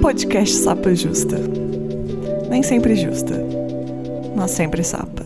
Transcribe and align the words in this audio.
Podcast 0.00 0.54
Sapa 0.54 0.94
Justa. 0.94 1.36
Nem 2.48 2.62
sempre 2.62 2.94
justa, 2.94 3.34
mas 4.36 4.52
sempre 4.52 4.84
sapa. 4.84 5.25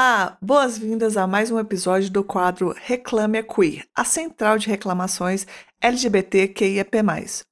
Olá, 0.00 0.38
boas-vindas 0.40 1.16
a 1.16 1.26
mais 1.26 1.50
um 1.50 1.58
episódio 1.58 2.08
do 2.08 2.22
quadro 2.22 2.72
Reclame 2.72 3.38
a 3.38 3.42
Queer, 3.42 3.84
a 3.92 4.04
central 4.04 4.56
de 4.56 4.68
reclamações 4.68 5.44
LGBTQIAP+, 5.80 6.98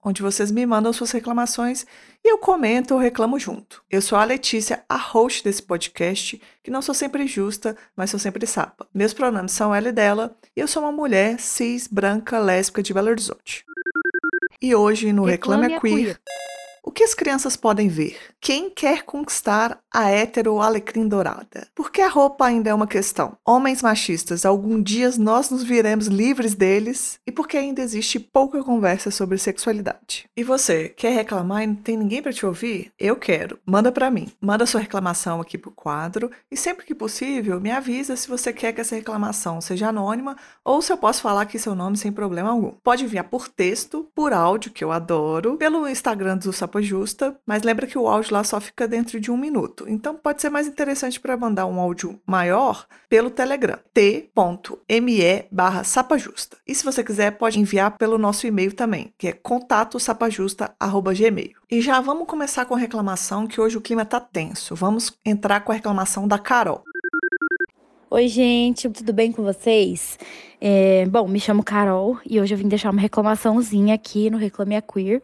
onde 0.00 0.22
vocês 0.22 0.52
me 0.52 0.64
mandam 0.64 0.92
suas 0.92 1.10
reclamações 1.10 1.84
e 2.24 2.30
eu 2.30 2.38
comento 2.38 2.94
ou 2.94 3.00
reclamo 3.00 3.36
junto. 3.36 3.82
Eu 3.90 4.00
sou 4.00 4.16
a 4.16 4.22
Letícia, 4.22 4.84
a 4.88 4.96
host 4.96 5.42
desse 5.42 5.60
podcast, 5.60 6.40
que 6.62 6.70
não 6.70 6.80
sou 6.80 6.94
sempre 6.94 7.26
justa, 7.26 7.76
mas 7.96 8.10
sou 8.10 8.20
sempre 8.20 8.46
sapa. 8.46 8.86
Meus 8.94 9.12
pronomes 9.12 9.50
são 9.50 9.74
ela 9.74 9.88
e 9.88 9.92
dela, 9.92 10.36
e 10.56 10.60
eu 10.60 10.68
sou 10.68 10.84
uma 10.84 10.92
mulher 10.92 11.40
cis, 11.40 11.88
branca, 11.88 12.38
lésbica 12.38 12.80
de 12.80 12.94
Belo 12.94 13.08
Horizonte. 13.08 13.64
E 14.62 14.72
hoje 14.72 15.12
no 15.12 15.24
Reclame, 15.24 15.62
Reclame 15.62 15.74
a 15.74 15.80
Queer, 15.80 15.96
queer 15.96 16.20
o 16.86 16.92
que 16.92 17.02
as 17.02 17.14
crianças 17.14 17.56
podem 17.56 17.88
ver? 17.88 18.16
Quem 18.40 18.70
quer 18.70 19.02
conquistar 19.02 19.80
a 19.92 20.08
hétero 20.08 20.60
alecrim 20.60 21.08
dourada? 21.08 21.66
Por 21.74 21.90
que 21.90 22.00
a 22.00 22.08
roupa 22.08 22.46
ainda 22.46 22.70
é 22.70 22.74
uma 22.74 22.86
questão? 22.86 23.36
Homens 23.44 23.82
machistas, 23.82 24.46
algum 24.46 24.80
dia 24.80 25.10
nós 25.18 25.50
nos 25.50 25.64
viremos 25.64 26.06
livres 26.06 26.54
deles? 26.54 27.18
E 27.26 27.32
por 27.32 27.48
que 27.48 27.56
ainda 27.56 27.82
existe 27.82 28.20
pouca 28.20 28.62
conversa 28.62 29.10
sobre 29.10 29.36
sexualidade? 29.36 30.30
E 30.36 30.44
você, 30.44 30.88
quer 30.90 31.12
reclamar 31.12 31.64
e 31.64 31.66
não 31.66 31.74
tem 31.74 31.96
ninguém 31.96 32.22
para 32.22 32.32
te 32.32 32.46
ouvir? 32.46 32.92
Eu 32.96 33.16
quero. 33.16 33.58
Manda 33.66 33.90
para 33.90 34.08
mim. 34.08 34.30
Manda 34.40 34.64
sua 34.64 34.80
reclamação 34.80 35.40
aqui 35.40 35.58
pro 35.58 35.72
quadro 35.72 36.30
e 36.48 36.56
sempre 36.56 36.86
que 36.86 36.94
possível 36.94 37.60
me 37.60 37.72
avisa 37.72 38.14
se 38.14 38.28
você 38.28 38.52
quer 38.52 38.72
que 38.72 38.80
essa 38.80 38.94
reclamação 38.94 39.60
seja 39.60 39.88
anônima 39.88 40.36
ou 40.64 40.80
se 40.80 40.92
eu 40.92 40.96
posso 40.96 41.20
falar 41.20 41.42
aqui 41.42 41.58
seu 41.58 41.74
nome 41.74 41.96
sem 41.96 42.12
problema 42.12 42.50
algum. 42.50 42.70
Pode 42.84 43.02
enviar 43.02 43.24
por 43.24 43.48
texto, 43.48 44.08
por 44.14 44.32
áudio, 44.32 44.70
que 44.70 44.84
eu 44.84 44.92
adoro, 44.92 45.56
pelo 45.56 45.88
Instagram 45.88 46.36
do 46.36 46.52
Sapo 46.52 46.75
justa, 46.82 47.38
mas 47.46 47.62
lembra 47.62 47.86
que 47.86 47.98
o 47.98 48.08
áudio 48.08 48.34
lá 48.34 48.42
só 48.44 48.60
fica 48.60 48.88
dentro 48.88 49.20
de 49.20 49.30
um 49.30 49.36
minuto. 49.36 49.84
Então 49.88 50.14
pode 50.14 50.40
ser 50.40 50.48
mais 50.50 50.66
interessante 50.66 51.20
para 51.20 51.36
mandar 51.36 51.66
um 51.66 51.78
áudio 51.80 52.18
maior 52.26 52.86
pelo 53.08 53.30
Telegram, 53.30 53.78
t.me 53.92 55.44
barra 55.50 55.84
sapajusta. 55.84 56.56
E 56.66 56.74
se 56.74 56.82
você 56.84 57.04
quiser, 57.04 57.32
pode 57.32 57.60
enviar 57.60 57.96
pelo 57.96 58.18
nosso 58.18 58.46
e-mail 58.46 58.72
também, 58.72 59.12
que 59.16 59.28
é 59.28 59.32
contatosapajusta.gmail. 59.32 61.54
E 61.70 61.80
já 61.80 62.00
vamos 62.00 62.26
começar 62.26 62.64
com 62.64 62.74
a 62.74 62.78
reclamação, 62.78 63.46
que 63.46 63.60
hoje 63.60 63.76
o 63.76 63.80
clima 63.80 64.04
tá 64.04 64.18
tenso. 64.20 64.74
Vamos 64.74 65.16
entrar 65.24 65.60
com 65.60 65.70
a 65.72 65.74
reclamação 65.74 66.28
da 66.28 66.38
Carol. 66.38 66.82
Oi, 68.08 68.28
gente, 68.28 68.88
tudo 68.88 69.12
bem 69.12 69.32
com 69.32 69.42
vocês? 69.42 70.16
É, 70.60 71.04
bom, 71.06 71.26
me 71.26 71.40
chamo 71.40 71.64
Carol 71.64 72.18
e 72.24 72.40
hoje 72.40 72.54
eu 72.54 72.58
vim 72.58 72.68
deixar 72.68 72.90
uma 72.90 73.00
reclamaçãozinha 73.00 73.94
aqui 73.94 74.30
no 74.30 74.38
Reclame 74.38 74.76
a 74.76 74.80
Queer. 74.80 75.20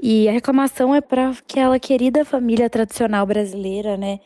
E 0.00 0.28
a 0.28 0.32
reclamação 0.32 0.94
é 0.94 1.00
para 1.00 1.30
aquela 1.30 1.78
querida 1.78 2.24
família 2.24 2.70
tradicional 2.70 3.26
brasileira, 3.26 3.96
né? 3.96 4.20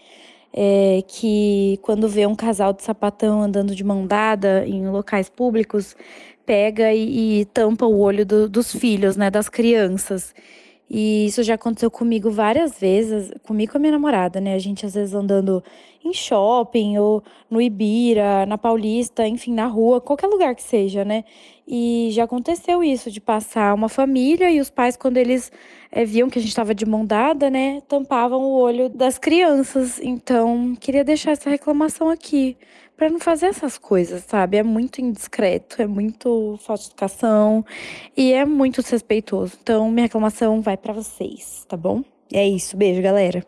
É, 0.55 1.03
que 1.09 1.79
quando 1.83 2.07
vê 2.09 2.27
um 2.27 2.35
casal 2.35 2.75
de 2.75 2.83
sapatão 2.83 3.43
andando 3.43 3.75
de 3.75 3.83
mão 3.83 4.07
dada 4.07 4.67
em 4.67 4.87
locais 4.89 5.31
públicos, 5.31 5.97
pega 6.45 6.93
e, 6.93 7.41
e 7.41 7.45
tampa 7.47 7.87
o 7.87 7.99
olho 7.99 8.27
do, 8.27 8.49
dos 8.49 8.73
filhos, 8.73 9.17
né? 9.17 9.31
Das 9.31 9.49
crianças. 9.49 10.35
E 10.91 11.27
isso 11.27 11.43
já 11.43 11.55
aconteceu 11.55 11.91
comigo 11.91 12.31
várias 12.31 12.79
vezes, 12.79 13.33
comigo 13.45 13.71
e 13.71 13.73
com 13.73 13.79
a 13.79 13.81
minha 13.81 13.93
namorada, 13.93 14.41
né? 14.41 14.55
A 14.55 14.59
gente 14.59 14.85
às 14.85 14.93
vezes 14.95 15.15
andando 15.15 15.65
em 16.05 16.13
shopping 16.13 16.99
ou 16.99 17.23
no 17.51 17.61
Ibira, 17.61 18.47
na 18.47 18.59
Paulista, 18.59 19.27
enfim, 19.27 19.53
na 19.53 19.67
rua, 19.67 20.01
qualquer 20.01 20.27
lugar 20.27 20.55
que 20.55 20.63
seja, 20.63 21.05
né? 21.05 21.25
E 21.67 22.09
já 22.13 22.25
aconteceu 22.25 22.83
isso, 22.83 23.11
de 23.11 23.21
passar 23.21 23.75
uma 23.75 23.89
família 23.89 24.51
e 24.51 24.61
os 24.61 24.71
pais, 24.71 24.97
quando 24.97 25.17
eles 25.17 25.51
é, 25.91 26.05
viam 26.05 26.29
que 26.29 26.39
a 26.39 26.43
gente 26.43 26.51
estava 26.51 26.75
de 26.75 26.85
mão 26.85 27.05
dada, 27.05 27.49
né, 27.49 27.81
tampavam 27.89 28.43
o 28.43 28.55
olho 28.55 28.89
das 28.89 29.19
crianças. 29.19 30.01
Então, 30.01 30.75
queria 30.81 31.05
deixar 31.05 31.33
essa 31.33 31.49
reclamação 31.49 32.09
aqui, 32.09 32.57
para 32.97 33.11
não 33.11 33.19
fazer 33.19 33.47
essas 33.47 33.79
coisas, 33.79 34.23
sabe? 34.25 34.57
É 34.57 34.63
muito 34.63 35.01
indiscreto, 35.01 35.83
é 35.83 35.87
muito 35.87 36.57
falta 36.63 36.83
de 36.85 36.91
educação 36.91 37.65
e 38.17 38.33
é 38.33 38.45
muito 38.45 38.83
desrespeitoso. 38.83 39.57
Então, 39.61 39.91
minha 39.91 40.05
reclamação 40.05 40.61
vai 40.61 40.77
para 40.77 40.93
vocês, 40.93 41.65
tá 41.69 41.77
bom? 41.77 42.05
É 42.33 42.47
isso, 42.47 42.77
beijo, 42.77 43.03
galera. 43.03 43.45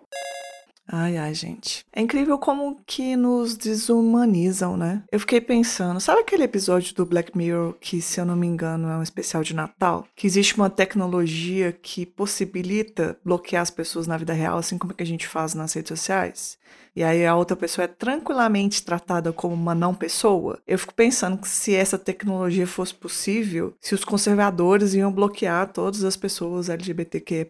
Ai, 0.87 1.17
ai, 1.17 1.33
gente. 1.33 1.85
É 1.93 2.01
incrível 2.01 2.39
como 2.39 2.79
que 2.87 3.17
nos 3.17 3.57
desumanizam, 3.57 4.77
né? 4.77 5.03
Eu 5.11 5.19
fiquei 5.19 5.41
pensando, 5.41 5.99
sabe 5.99 6.21
aquele 6.21 6.45
episódio 6.45 6.95
do 6.95 7.07
Black 7.07 7.37
Mirror 7.37 7.75
que, 7.81 8.03
se 8.03 8.21
eu 8.21 8.25
não 8.27 8.37
me 8.37 8.47
engano, 8.47 8.89
é 8.89 8.97
um 8.97 9.03
especial 9.03 9.43
de 9.43 9.55
Natal? 9.55 10.07
Que 10.15 10.27
existe 10.27 10.57
uma 10.57 10.69
tecnologia 10.69 11.73
que 11.73 12.05
possibilita 12.05 13.19
bloquear 13.25 13.63
as 13.63 13.71
pessoas 13.71 14.07
na 14.07 14.19
vida 14.19 14.35
real, 14.35 14.59
assim 14.59 14.77
como 14.77 14.93
é 14.93 14.97
que 14.97 15.03
a 15.03 15.07
gente 15.07 15.27
faz 15.27 15.55
nas 15.55 15.73
redes 15.73 15.89
sociais? 15.89 16.59
E 16.97 17.03
aí 17.03 17.27
a 17.27 17.35
outra 17.35 17.57
pessoa 17.57 17.85
é 17.85 17.89
tranquilamente 17.89 18.85
tratada 18.85 19.33
como 19.33 19.55
uma 19.55 19.75
não 19.75 19.95
pessoa, 19.95 20.61
eu 20.67 20.79
fico 20.79 20.95
pensando 20.95 21.39
que 21.39 21.49
se 21.49 21.75
essa 21.75 21.99
tecnologia 21.99 22.67
fosse 22.67 22.95
possível, 22.95 23.75
se 23.81 23.95
os 23.95 24.05
conservadores 24.05 24.95
iam 24.95 25.13
bloquear 25.13 25.73
todas 25.73 26.05
as 26.05 26.17
pessoas 26.17 26.69
LGBTQIA+. 26.69 27.47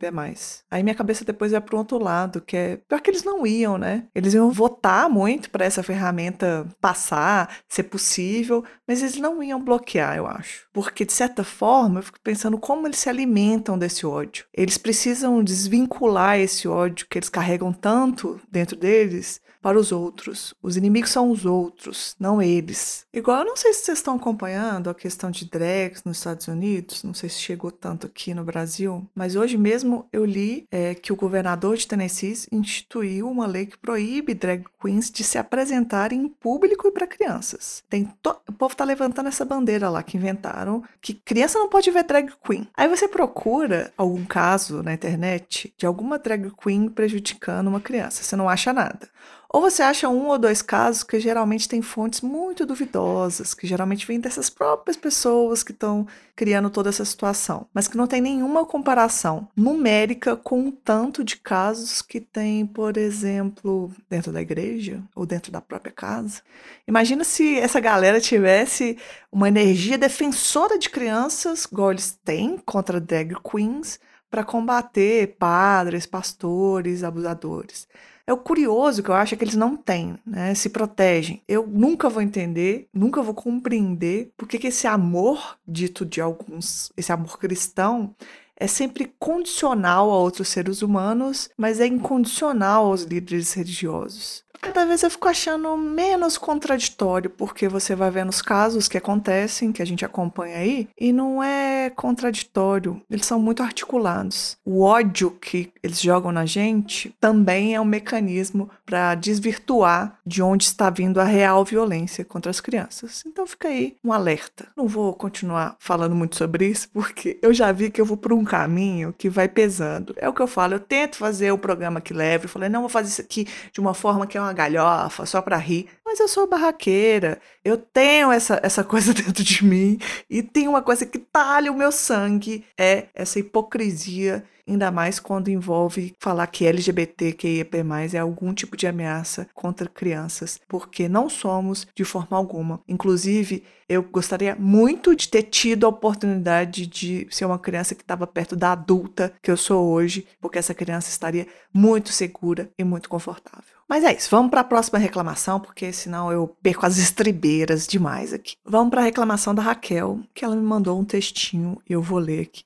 Aí 0.70 0.82
minha 0.82 0.94
cabeça 0.94 1.24
depois 1.24 1.52
ia 1.52 1.60
para 1.60 1.74
o 1.74 1.78
outro 1.78 1.98
lado, 1.98 2.40
que 2.40 2.56
é 2.56 2.76
pior 2.88 3.00
que 3.00 3.10
eles 3.10 3.24
não 3.24 3.46
iam, 3.46 3.76
né? 3.76 4.04
Eles 4.14 4.34
iam 4.34 4.50
votar 4.50 5.08
muito 5.08 5.50
para 5.50 5.64
essa 5.64 5.82
ferramenta 5.82 6.66
passar, 6.80 7.58
ser 7.68 7.84
possível, 7.84 8.64
mas 8.86 9.02
eles 9.02 9.16
não 9.16 9.42
iam 9.42 9.62
bloquear, 9.62 10.16
eu 10.16 10.26
acho. 10.26 10.66
Porque 10.72 11.04
de 11.04 11.12
certa 11.12 11.44
forma, 11.44 12.00
eu 12.00 12.02
fico 12.02 12.18
pensando 12.22 12.58
como 12.58 12.86
eles 12.86 12.98
se 12.98 13.08
alimentam 13.08 13.78
desse 13.78 14.06
ódio. 14.06 14.46
Eles 14.52 14.78
precisam 14.78 15.42
desvincular 15.42 16.38
esse 16.38 16.66
ódio 16.66 17.06
que 17.08 17.18
eles 17.18 17.28
carregam 17.28 17.72
tanto 17.72 18.40
dentro 18.50 18.76
deles 18.76 19.33
para 19.64 19.78
os 19.78 19.92
outros. 19.92 20.52
Os 20.62 20.76
inimigos 20.76 21.10
são 21.10 21.30
os 21.30 21.46
outros, 21.46 22.14
não 22.20 22.42
eles. 22.42 23.06
Igual, 23.12 23.38
eu 23.38 23.44
não 23.46 23.56
sei 23.56 23.72
se 23.72 23.84
vocês 23.84 23.98
estão 23.98 24.16
acompanhando 24.16 24.90
a 24.90 24.94
questão 24.94 25.30
de 25.30 25.46
drags 25.46 26.04
nos 26.04 26.18
Estados 26.18 26.48
Unidos, 26.48 27.02
não 27.02 27.14
sei 27.14 27.30
se 27.30 27.38
chegou 27.38 27.70
tanto 27.70 28.06
aqui 28.06 28.34
no 28.34 28.44
Brasil, 28.44 29.08
mas 29.14 29.36
hoje 29.36 29.56
mesmo 29.56 30.06
eu 30.12 30.24
li 30.24 30.66
é, 30.70 30.94
que 30.94 31.12
o 31.12 31.16
governador 31.16 31.76
de 31.76 31.86
Tennessee 31.86 32.46
instituiu 32.52 33.26
uma 33.26 33.46
lei 33.46 33.64
que 33.64 33.78
proíbe 33.78 34.34
drag 34.34 34.64
queens 34.80 35.10
de 35.10 35.24
se 35.24 35.38
apresentarem 35.38 36.20
em 36.20 36.28
público 36.28 36.86
e 36.86 36.90
para 36.90 37.06
crianças. 37.06 37.82
Tem 37.88 38.04
to... 38.22 38.36
O 38.46 38.52
povo 38.52 38.76
tá 38.76 38.84
levantando 38.84 39.28
essa 39.28 39.44
bandeira 39.44 39.88
lá 39.88 40.02
que 40.02 40.18
inventaram, 40.18 40.82
que 41.00 41.14
criança 41.14 41.58
não 41.58 41.70
pode 41.70 41.90
ver 41.90 42.04
drag 42.04 42.30
queen. 42.46 42.68
Aí 42.76 42.86
você 42.86 43.08
procura 43.08 43.92
algum 43.96 44.24
caso 44.26 44.82
na 44.82 44.92
internet 44.92 45.72
de 45.76 45.86
alguma 45.86 46.18
drag 46.18 46.50
queen 46.62 46.90
prejudicando 46.90 47.68
uma 47.68 47.80
criança, 47.80 48.22
você 48.22 48.36
não 48.36 48.48
acha 48.48 48.72
nada. 48.72 49.08
Ou 49.54 49.60
você 49.60 49.84
acha 49.84 50.08
um 50.08 50.26
ou 50.26 50.36
dois 50.36 50.60
casos 50.60 51.04
que 51.04 51.20
geralmente 51.20 51.68
têm 51.68 51.80
fontes 51.80 52.22
muito 52.22 52.66
duvidosas, 52.66 53.54
que 53.54 53.68
geralmente 53.68 54.04
vêm 54.04 54.18
dessas 54.18 54.50
próprias 54.50 54.96
pessoas 54.96 55.62
que 55.62 55.70
estão 55.70 56.08
criando 56.34 56.68
toda 56.68 56.88
essa 56.88 57.04
situação, 57.04 57.68
mas 57.72 57.86
que 57.86 57.96
não 57.96 58.08
tem 58.08 58.20
nenhuma 58.20 58.66
comparação 58.66 59.46
numérica 59.56 60.34
com 60.34 60.66
o 60.66 60.72
tanto 60.72 61.22
de 61.22 61.36
casos 61.36 62.02
que 62.02 62.20
tem, 62.20 62.66
por 62.66 62.96
exemplo, 62.96 63.92
dentro 64.10 64.32
da 64.32 64.42
igreja 64.42 65.00
ou 65.14 65.24
dentro 65.24 65.52
da 65.52 65.60
própria 65.60 65.92
casa. 65.92 66.42
Imagina 66.84 67.22
se 67.22 67.56
essa 67.56 67.78
galera 67.78 68.20
tivesse 68.20 68.98
uma 69.30 69.46
energia 69.46 69.96
defensora 69.96 70.76
de 70.76 70.90
crianças, 70.90 71.64
igual 71.70 71.92
eles 71.92 72.18
têm 72.24 72.58
contra 72.58 73.00
drag 73.00 73.36
queens, 73.48 74.00
para 74.28 74.42
combater 74.42 75.36
padres, 75.38 76.06
pastores, 76.06 77.04
abusadores. 77.04 77.86
É 78.26 78.32
o 78.32 78.38
curioso 78.38 79.02
que 79.02 79.10
eu 79.10 79.14
acho 79.14 79.34
é 79.34 79.36
que 79.36 79.44
eles 79.44 79.54
não 79.54 79.76
têm, 79.76 80.18
né? 80.26 80.54
Se 80.54 80.70
protegem. 80.70 81.42
Eu 81.46 81.66
nunca 81.66 82.08
vou 82.08 82.22
entender, 82.22 82.88
nunca 82.92 83.22
vou 83.22 83.34
compreender 83.34 84.32
por 84.36 84.48
que 84.48 84.66
esse 84.66 84.86
amor 84.86 85.58
dito 85.68 86.06
de 86.06 86.22
alguns, 86.22 86.90
esse 86.96 87.12
amor 87.12 87.38
cristão, 87.38 88.14
é 88.58 88.66
sempre 88.66 89.12
condicional 89.18 90.10
a 90.10 90.18
outros 90.18 90.48
seres 90.48 90.82
humanos, 90.82 91.48
mas 91.56 91.80
é 91.80 91.86
incondicional 91.86 92.86
aos 92.86 93.02
líderes 93.02 93.52
religiosos 93.52 94.44
cada 94.64 94.86
vez 94.86 95.02
eu 95.02 95.10
fico 95.10 95.28
achando 95.28 95.76
menos 95.76 96.38
contraditório, 96.38 97.28
porque 97.28 97.68
você 97.68 97.94
vai 97.94 98.10
vendo 98.10 98.30
os 98.30 98.40
casos 98.40 98.88
que 98.88 98.96
acontecem, 98.96 99.72
que 99.72 99.82
a 99.82 99.84
gente 99.84 100.04
acompanha 100.04 100.56
aí, 100.56 100.88
e 100.98 101.12
não 101.12 101.42
é 101.42 101.90
contraditório. 101.90 103.02
Eles 103.10 103.26
são 103.26 103.38
muito 103.38 103.62
articulados. 103.62 104.56
O 104.64 104.82
ódio 104.82 105.30
que 105.30 105.70
eles 105.82 106.00
jogam 106.00 106.32
na 106.32 106.46
gente 106.46 107.14
também 107.20 107.74
é 107.74 107.80
um 107.80 107.84
mecanismo 107.84 108.70
para 108.86 109.14
desvirtuar 109.14 110.18
de 110.26 110.42
onde 110.42 110.64
está 110.64 110.88
vindo 110.88 111.20
a 111.20 111.24
real 111.24 111.62
violência 111.62 112.24
contra 112.24 112.50
as 112.50 112.60
crianças. 112.60 113.22
Então 113.26 113.46
fica 113.46 113.68
aí 113.68 113.96
um 114.02 114.12
alerta. 114.12 114.68
Não 114.74 114.88
vou 114.88 115.12
continuar 115.12 115.76
falando 115.78 116.14
muito 116.14 116.36
sobre 116.36 116.68
isso, 116.68 116.88
porque 116.90 117.38
eu 117.42 117.52
já 117.52 117.70
vi 117.70 117.90
que 117.90 118.00
eu 118.00 118.06
vou 118.06 118.16
por 118.16 118.32
um 118.32 118.43
caminho 118.44 119.14
que 119.16 119.28
vai 119.28 119.48
pesando. 119.48 120.14
É 120.16 120.28
o 120.28 120.32
que 120.32 120.40
eu 120.40 120.46
falo, 120.46 120.74
eu 120.74 120.80
tento 120.80 121.16
fazer 121.16 121.52
o 121.52 121.58
programa 121.58 122.00
que 122.00 122.12
leve, 122.12 122.44
eu 122.44 122.48
falei, 122.48 122.68
não 122.68 122.80
vou 122.80 122.88
fazer 122.88 123.08
isso 123.08 123.20
aqui 123.20 123.46
de 123.72 123.80
uma 123.80 123.94
forma 123.94 124.26
que 124.26 124.36
é 124.36 124.40
uma 124.40 124.52
galhofa, 124.52 125.26
só 125.26 125.40
para 125.40 125.56
rir. 125.56 125.88
Mas 126.04 126.20
eu 126.20 126.28
sou 126.28 126.46
barraqueira, 126.46 127.40
eu 127.64 127.76
tenho 127.76 128.30
essa, 128.30 128.60
essa 128.62 128.82
coisa 128.84 129.12
dentro 129.14 129.42
de 129.42 129.64
mim 129.64 129.98
e 130.28 130.42
tem 130.42 130.68
uma 130.68 130.82
coisa 130.82 131.06
que 131.06 131.18
talha 131.18 131.72
o 131.72 131.76
meu 131.76 131.90
sangue, 131.90 132.64
é 132.78 133.06
essa 133.14 133.38
hipocrisia 133.38 134.44
ainda 134.66 134.90
mais 134.90 135.18
quando 135.18 135.48
envolve 135.48 136.14
falar 136.18 136.46
que 136.46 136.66
LGBTQIAP+, 136.66 137.78
é 138.12 138.18
algum 138.18 138.52
tipo 138.52 138.76
de 138.76 138.86
ameaça 138.86 139.46
contra 139.54 139.88
crianças, 139.88 140.60
porque 140.68 141.08
não 141.08 141.28
somos 141.28 141.86
de 141.94 142.04
forma 142.04 142.36
alguma. 142.36 142.80
Inclusive, 142.88 143.62
eu 143.88 144.02
gostaria 144.02 144.56
muito 144.56 145.14
de 145.14 145.28
ter 145.28 145.42
tido 145.42 145.84
a 145.84 145.88
oportunidade 145.88 146.86
de 146.86 147.26
ser 147.30 147.44
uma 147.44 147.58
criança 147.58 147.94
que 147.94 148.02
estava 148.02 148.26
perto 148.26 148.56
da 148.56 148.72
adulta 148.72 149.32
que 149.42 149.50
eu 149.50 149.56
sou 149.56 149.90
hoje, 149.90 150.26
porque 150.40 150.58
essa 150.58 150.74
criança 150.74 151.10
estaria 151.10 151.46
muito 151.72 152.10
segura 152.10 152.70
e 152.78 152.84
muito 152.84 153.08
confortável. 153.08 153.74
Mas 153.88 154.02
é 154.02 154.14
isso, 154.14 154.30
vamos 154.30 154.50
para 154.50 154.62
a 154.62 154.64
próxima 154.64 154.98
reclamação, 154.98 155.60
porque 155.60 155.92
senão 155.92 156.32
eu 156.32 156.48
perco 156.62 156.86
as 156.86 156.96
estribeiras 156.98 157.86
demais 157.86 158.32
aqui. 158.32 158.56
Vamos 158.64 158.90
para 158.90 159.02
a 159.02 159.04
reclamação 159.04 159.54
da 159.54 159.62
Raquel, 159.62 160.20
que 160.34 160.44
ela 160.44 160.56
me 160.56 160.62
mandou 160.62 160.98
um 160.98 161.04
textinho 161.04 161.80
e 161.88 161.92
eu 161.92 162.00
vou 162.00 162.18
ler 162.18 162.42
aqui. 162.42 162.64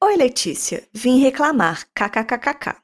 Oi, 0.00 0.16
Letícia. 0.16 0.84
Vim 0.92 1.18
reclamar. 1.18 1.84
KKKKK. 1.92 2.76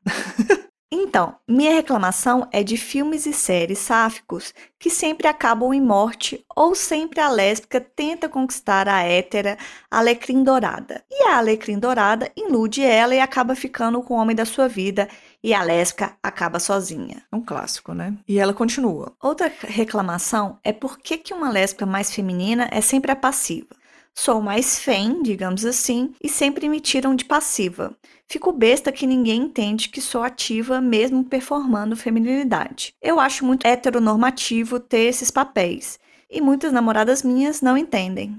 então, 0.90 1.36
minha 1.48 1.72
reclamação 1.72 2.48
é 2.50 2.64
de 2.64 2.76
filmes 2.76 3.24
e 3.24 3.32
séries 3.32 3.78
sáficos 3.78 4.52
que 4.80 4.90
sempre 4.90 5.28
acabam 5.28 5.72
em 5.72 5.80
morte 5.80 6.44
ou 6.56 6.74
sempre 6.74 7.20
a 7.20 7.28
lésbica 7.28 7.80
tenta 7.80 8.28
conquistar 8.28 8.88
a 8.88 9.02
hétera 9.02 9.56
Alecrim 9.88 10.42
Dourada. 10.42 11.04
E 11.08 11.28
a 11.28 11.38
Alecrim 11.38 11.78
Dourada 11.78 12.32
ilude 12.36 12.82
ela 12.82 13.14
e 13.14 13.20
acaba 13.20 13.54
ficando 13.54 14.02
com 14.02 14.14
o 14.14 14.16
homem 14.16 14.34
da 14.34 14.44
sua 14.44 14.66
vida 14.66 15.08
e 15.40 15.54
a 15.54 15.62
lésbica 15.62 16.16
acaba 16.20 16.58
sozinha. 16.58 17.22
É 17.30 17.36
um 17.36 17.40
clássico, 17.40 17.94
né? 17.94 18.12
E 18.26 18.40
ela 18.40 18.52
continua. 18.52 19.14
Outra 19.22 19.52
reclamação 19.60 20.58
é 20.64 20.72
por 20.72 20.98
que, 20.98 21.16
que 21.16 21.32
uma 21.32 21.48
lésbica 21.48 21.86
mais 21.86 22.12
feminina 22.12 22.68
é 22.72 22.80
sempre 22.80 23.12
a 23.12 23.16
passiva. 23.16 23.83
Sou 24.16 24.40
mais 24.40 24.78
fém, 24.78 25.22
digamos 25.22 25.64
assim, 25.64 26.14
e 26.22 26.28
sempre 26.28 26.68
me 26.68 26.80
tiram 26.80 27.16
de 27.16 27.24
passiva. 27.24 27.96
Fico 28.28 28.52
besta 28.52 28.92
que 28.92 29.08
ninguém 29.08 29.42
entende 29.42 29.88
que 29.88 30.00
sou 30.00 30.22
ativa 30.22 30.80
mesmo 30.80 31.24
performando 31.24 31.96
feminilidade. 31.96 32.94
Eu 33.02 33.18
acho 33.18 33.44
muito 33.44 33.66
heteronormativo 33.66 34.78
ter 34.78 35.08
esses 35.08 35.32
papéis, 35.32 35.98
e 36.30 36.40
muitas 36.40 36.72
namoradas 36.72 37.24
minhas 37.24 37.60
não 37.60 37.76
entendem. 37.76 38.36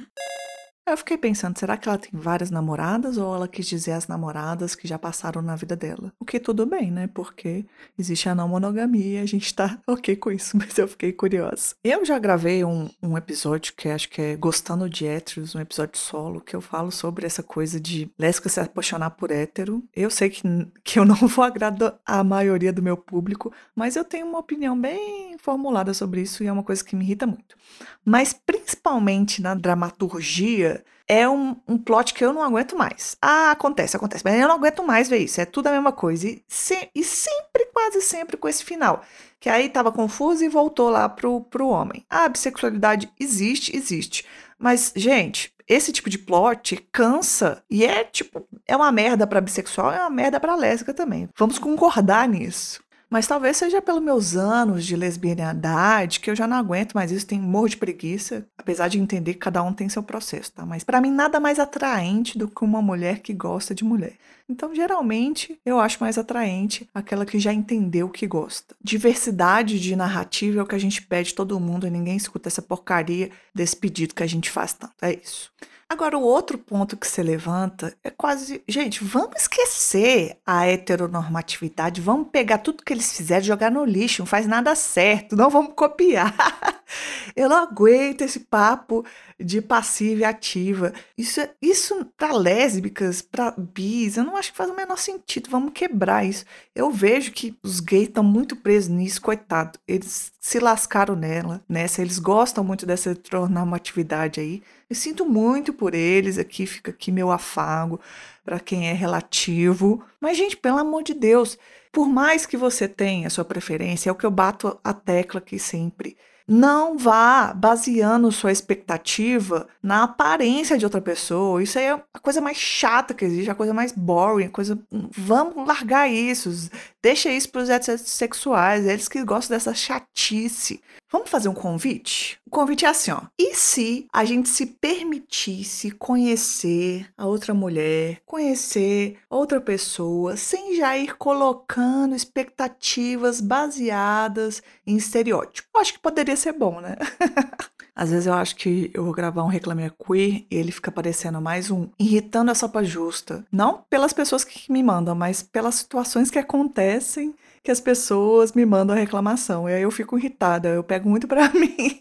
Eu 0.87 0.95
fiquei 0.97 1.17
pensando, 1.17 1.57
será 1.57 1.75
que 1.77 1.89
ela 1.89 1.97
tem 1.97 2.11
várias 2.13 2.51
namoradas 2.51 3.17
ou 3.17 3.33
ela 3.33 3.47
quis 3.47 3.65
dizer 3.65 3.93
as 3.93 4.07
namoradas 4.07 4.75
que 4.75 4.87
já 4.87 4.99
passaram 4.99 5.41
na 5.41 5.55
vida 5.55 5.75
dela? 5.75 6.13
O 6.19 6.23
que 6.23 6.39
tudo 6.39 6.63
bem, 6.63 6.91
né? 6.91 7.07
Porque 7.07 7.65
existe 7.97 8.29
a 8.29 8.35
não 8.35 8.47
monogamia 8.47 9.23
a 9.23 9.25
gente 9.25 9.51
tá 9.53 9.79
ok 9.87 10.15
com 10.15 10.31
isso, 10.31 10.55
mas 10.57 10.77
eu 10.77 10.87
fiquei 10.87 11.11
curiosa. 11.11 11.73
Eu 11.83 12.05
já 12.05 12.19
gravei 12.19 12.63
um, 12.63 12.87
um 13.01 13.17
episódio 13.17 13.73
que 13.75 13.89
acho 13.89 14.07
que 14.09 14.21
é 14.21 14.35
Gostando 14.35 14.87
de 14.87 15.07
Héteros, 15.07 15.55
um 15.55 15.59
episódio 15.59 15.97
solo, 15.97 16.39
que 16.39 16.55
eu 16.55 16.61
falo 16.61 16.91
sobre 16.91 17.25
essa 17.25 17.41
coisa 17.41 17.79
de 17.79 18.07
lésbica 18.19 18.49
se 18.49 18.59
apaixonar 18.59 19.09
por 19.09 19.31
hétero. 19.31 19.83
Eu 19.95 20.11
sei 20.11 20.29
que, 20.29 20.43
que 20.83 20.99
eu 20.99 21.05
não 21.05 21.15
vou 21.15 21.43
agradar 21.43 21.99
a 22.05 22.23
maioria 22.23 22.71
do 22.71 22.83
meu 22.83 22.95
público, 22.95 23.51
mas 23.75 23.95
eu 23.95 24.05
tenho 24.05 24.27
uma 24.27 24.37
opinião 24.37 24.79
bem 24.79 25.35
formulada 25.39 25.95
sobre 25.95 26.21
isso 26.21 26.43
e 26.43 26.47
é 26.47 26.51
uma 26.51 26.63
coisa 26.63 26.83
que 26.83 26.95
me 26.95 27.03
irrita 27.03 27.25
muito. 27.25 27.55
Mas 28.03 28.33
principalmente 28.33 29.41
na 29.41 29.55
dramaturgia, 29.55 30.74
é 31.07 31.27
um, 31.29 31.55
um 31.67 31.77
plot 31.77 32.13
que 32.13 32.23
eu 32.23 32.33
não 32.33 32.43
aguento 32.43 32.75
mais. 32.75 33.15
Ah, 33.21 33.51
acontece, 33.51 33.95
acontece, 33.95 34.23
mas 34.23 34.39
eu 34.39 34.47
não 34.47 34.55
aguento 34.55 34.83
mais 34.83 35.07
ver 35.07 35.19
isso. 35.19 35.39
É 35.39 35.45
tudo 35.45 35.67
a 35.67 35.71
mesma 35.71 35.91
coisa. 35.91 36.27
E, 36.27 36.43
se, 36.47 36.89
e 36.93 37.03
sempre, 37.03 37.65
quase 37.73 38.01
sempre 38.01 38.37
com 38.37 38.47
esse 38.47 38.63
final. 38.63 39.03
Que 39.39 39.49
aí 39.49 39.69
tava 39.69 39.91
confuso 39.91 40.43
e 40.43 40.49
voltou 40.49 40.89
lá 40.89 41.07
pro, 41.07 41.41
pro 41.41 41.67
homem. 41.67 42.05
A 42.09 42.27
bissexualidade 42.27 43.11
existe, 43.19 43.75
existe. 43.75 44.25
Mas, 44.57 44.91
gente, 44.95 45.53
esse 45.67 45.91
tipo 45.91 46.09
de 46.09 46.17
plot 46.17 46.87
cansa 46.91 47.63
e 47.69 47.85
é 47.85 48.03
tipo, 48.03 48.47
é 48.67 48.75
uma 48.75 48.91
merda 48.91 49.25
para 49.25 49.41
bissexual, 49.41 49.91
é 49.91 49.99
uma 49.99 50.09
merda 50.09 50.39
para 50.39 50.55
lésbica 50.55 50.93
também. 50.93 51.29
Vamos 51.37 51.59
concordar 51.59 52.27
nisso. 52.27 52.83
Mas 53.09 53.27
talvez 53.27 53.57
seja 53.57 53.81
pelos 53.81 54.01
meus 54.01 54.35
anos 54.35 54.85
de 54.85 54.95
lesbianidade 54.95 56.19
que 56.19 56.29
eu 56.29 56.35
já 56.35 56.47
não 56.47 56.57
aguento 56.57 56.93
mais 56.93 57.11
isso, 57.11 57.27
tenho 57.27 57.43
morro 57.43 57.69
de 57.69 57.77
preguiça, 57.77 58.45
apesar 58.57 58.87
de 58.87 58.99
entender 58.99 59.33
que 59.33 59.39
cada 59.39 59.61
um 59.63 59.73
tem 59.73 59.87
seu 59.87 60.03
processo, 60.03 60.51
tá? 60.51 60.65
Mas 60.65 60.83
para 60.83 60.99
mim 60.99 61.11
nada 61.11 61.39
mais 61.39 61.59
atraente 61.59 62.37
do 62.37 62.47
que 62.47 62.63
uma 62.63 62.81
mulher 62.81 63.19
que 63.19 63.33
gosta 63.33 63.75
de 63.75 63.83
mulher. 63.83 64.13
Então, 64.47 64.75
geralmente, 64.75 65.59
eu 65.65 65.79
acho 65.79 65.97
mais 65.99 66.17
atraente 66.17 66.87
aquela 66.93 67.25
que 67.25 67.39
já 67.39 67.51
entendeu 67.51 68.05
o 68.07 68.11
que 68.11 68.27
gosta. 68.27 68.75
Diversidade 68.83 69.79
de 69.79 69.95
narrativa 69.95 70.59
é 70.59 70.63
o 70.63 70.67
que 70.67 70.75
a 70.75 70.79
gente 70.79 71.01
pede 71.01 71.33
todo 71.33 71.59
mundo 71.59 71.87
e 71.87 71.89
ninguém 71.89 72.15
escuta 72.15 72.47
essa 72.47 72.61
porcaria 72.61 73.31
desse 73.53 73.75
pedido 73.75 74.13
que 74.13 74.21
a 74.21 74.27
gente 74.27 74.51
faz 74.51 74.73
tanto. 74.73 74.93
É 75.01 75.13
isso. 75.13 75.51
Agora, 75.87 76.17
o 76.17 76.21
outro 76.23 76.57
ponto 76.57 76.97
que 76.97 77.07
você 77.07 77.21
levanta 77.21 77.95
é 78.03 78.09
quase. 78.09 78.63
Gente, 78.67 79.03
vamos 79.03 79.41
esquecer 79.41 80.39
a 80.43 80.65
heteronormatividade, 80.65 82.01
vamos 82.01 82.29
pegar 82.31 82.57
tudo 82.57 82.83
que 82.83 82.91
eles 82.91 83.15
fizeram 83.15 83.43
e 83.43 83.47
jogar 83.47 83.69
no 83.69 83.85
lixo, 83.85 84.23
não 84.23 84.25
faz 84.25 84.47
nada 84.47 84.73
certo, 84.73 85.35
não 85.35 85.49
vamos 85.49 85.73
copiar. 85.75 86.35
Eu 87.35 87.47
não 87.49 87.57
aguento 87.57 88.21
esse 88.21 88.39
papo 88.39 89.05
de 89.39 89.61
passiva 89.61 90.21
e 90.21 90.25
ativa. 90.25 90.93
Isso, 91.17 91.41
isso 91.61 92.05
para 92.17 92.33
lésbicas, 92.33 93.21
para 93.21 93.51
bis, 93.51 94.15
eu 94.15 94.23
não 94.23 94.37
acho 94.37 94.51
que 94.51 94.57
faz 94.57 94.69
o 94.69 94.75
menor 94.75 94.97
sentido. 94.97 95.49
Vamos 95.49 95.73
quebrar 95.73 96.25
isso. 96.25 96.45
Eu 96.73 96.89
vejo 96.89 97.31
que 97.31 97.57
os 97.61 97.79
gays 97.79 98.07
estão 98.07 98.23
muito 98.23 98.55
presos 98.55 98.89
nisso, 98.89 99.21
coitado. 99.21 99.77
Eles 99.87 100.31
se 100.39 100.59
lascaram 100.59 101.15
nela, 101.15 101.63
nessa. 101.67 102.01
Eles 102.01 102.19
gostam 102.19 102.63
muito 102.63 102.85
dessa 102.85 103.11
heteronormatividade 103.11 104.39
aí. 104.39 104.63
Eu 104.89 104.95
sinto 104.95 105.25
muito 105.25 105.73
por 105.73 105.93
eles 105.93 106.37
aqui, 106.37 106.65
fica 106.65 106.91
aqui 106.91 107.11
meu 107.11 107.31
afago 107.31 107.99
para 108.43 108.59
quem 108.59 108.87
é 108.87 108.93
relativo. 108.93 110.03
Mas, 110.21 110.37
gente, 110.37 110.55
pelo 110.55 110.77
amor 110.77 111.03
de 111.03 111.13
Deus, 111.13 111.57
por 111.91 112.07
mais 112.07 112.45
que 112.45 112.55
você 112.55 112.87
tenha 112.87 113.27
a 113.27 113.29
sua 113.29 113.43
preferência, 113.43 114.09
é 114.09 114.11
o 114.11 114.15
que 114.15 114.25
eu 114.25 114.31
bato 114.31 114.79
a 114.83 114.93
tecla 114.93 115.39
aqui 115.39 115.57
sempre. 115.57 116.15
Não 116.47 116.97
vá 116.97 117.53
baseando 117.53 118.31
sua 118.31 118.51
expectativa 118.51 119.67
na 119.81 120.03
aparência 120.03 120.77
de 120.77 120.85
outra 120.85 121.01
pessoa. 121.01 121.63
Isso 121.63 121.79
aí 121.79 121.85
é 121.85 122.03
a 122.13 122.19
coisa 122.19 122.39
mais 122.39 122.57
chata 122.57 123.13
que 123.13 123.25
existe, 123.25 123.49
a 123.49 123.55
coisa 123.55 123.73
mais 123.73 123.91
boring, 123.91 124.45
a 124.45 124.49
coisa. 124.49 124.79
Vamos 124.91 125.67
largar 125.67 126.07
isso. 126.07 126.69
Deixa 127.01 127.31
isso 127.31 127.49
para 127.49 127.61
os 127.61 127.69
heterossexuais, 127.69 128.85
eles 128.85 129.07
que 129.07 129.23
gostam 129.23 129.55
dessa 129.55 129.73
chatice. 129.73 130.81
Vamos 131.15 131.29
fazer 131.29 131.47
um 131.47 131.53
convite? 131.53 132.37
O 132.45 132.49
convite 132.49 132.83
é 132.83 132.89
assim, 132.89 133.09
ó. 133.09 133.21
E 133.39 133.55
se 133.55 134.05
a 134.11 134.25
gente 134.25 134.49
se 134.49 134.65
permitisse 134.65 135.89
conhecer 135.91 137.07
a 137.17 137.25
outra 137.25 137.53
mulher, 137.53 138.19
conhecer 138.25 139.17
outra 139.29 139.61
pessoa, 139.61 140.35
sem 140.35 140.75
já 140.75 140.97
ir 140.97 141.15
colocando 141.15 142.13
expectativas 142.13 143.39
baseadas 143.39 144.61
em 144.85 144.97
estereótipo? 144.97 145.69
Acho 145.77 145.93
que 145.93 145.99
poderia 145.99 146.35
ser 146.35 146.51
bom, 146.51 146.81
né? 146.81 146.97
Às 147.95 148.09
vezes 148.09 148.27
eu 148.27 148.33
acho 148.33 148.57
que 148.57 148.91
eu 148.93 149.05
vou 149.05 149.13
gravar 149.13 149.45
um 149.45 149.47
Reclame 149.47 149.89
Queer 149.89 150.45
e 150.51 150.57
ele 150.57 150.73
fica 150.73 150.91
parecendo 150.91 151.39
mais 151.39 151.71
um 151.71 151.87
irritando 151.97 152.51
a 152.51 152.55
sopa 152.55 152.83
justa. 152.83 153.45
Não 153.49 153.85
pelas 153.89 154.11
pessoas 154.11 154.43
que 154.43 154.69
me 154.69 154.83
mandam, 154.83 155.15
mas 155.15 155.41
pelas 155.41 155.75
situações 155.75 156.29
que 156.29 156.37
acontecem 156.37 157.33
que 157.65 157.71
as 157.71 157.81
pessoas 157.81 158.53
me 158.53 158.63
mandam 158.63 158.95
a 158.95 158.99
reclamação. 158.99 159.67
E 159.67 159.73
aí 159.73 159.81
eu 159.81 159.89
fico 159.89 160.19
irritada, 160.19 160.69
eu 160.69 160.83
pego 160.83 161.09
muito 161.09 161.27
para 161.27 161.49
mim. 161.51 161.99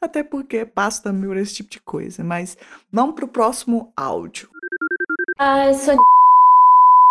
Até 0.00 0.22
porque 0.22 0.64
passo 0.64 1.02
também 1.02 1.28
por 1.28 1.36
esse 1.36 1.54
tipo 1.56 1.68
de 1.68 1.80
coisa. 1.80 2.22
Mas 2.22 2.56
vamos 2.92 3.16
pro 3.16 3.26
próximo 3.26 3.92
áudio. 3.96 4.48
Ah, 5.36 5.66
eu 5.66 5.74
sou. 5.74 5.96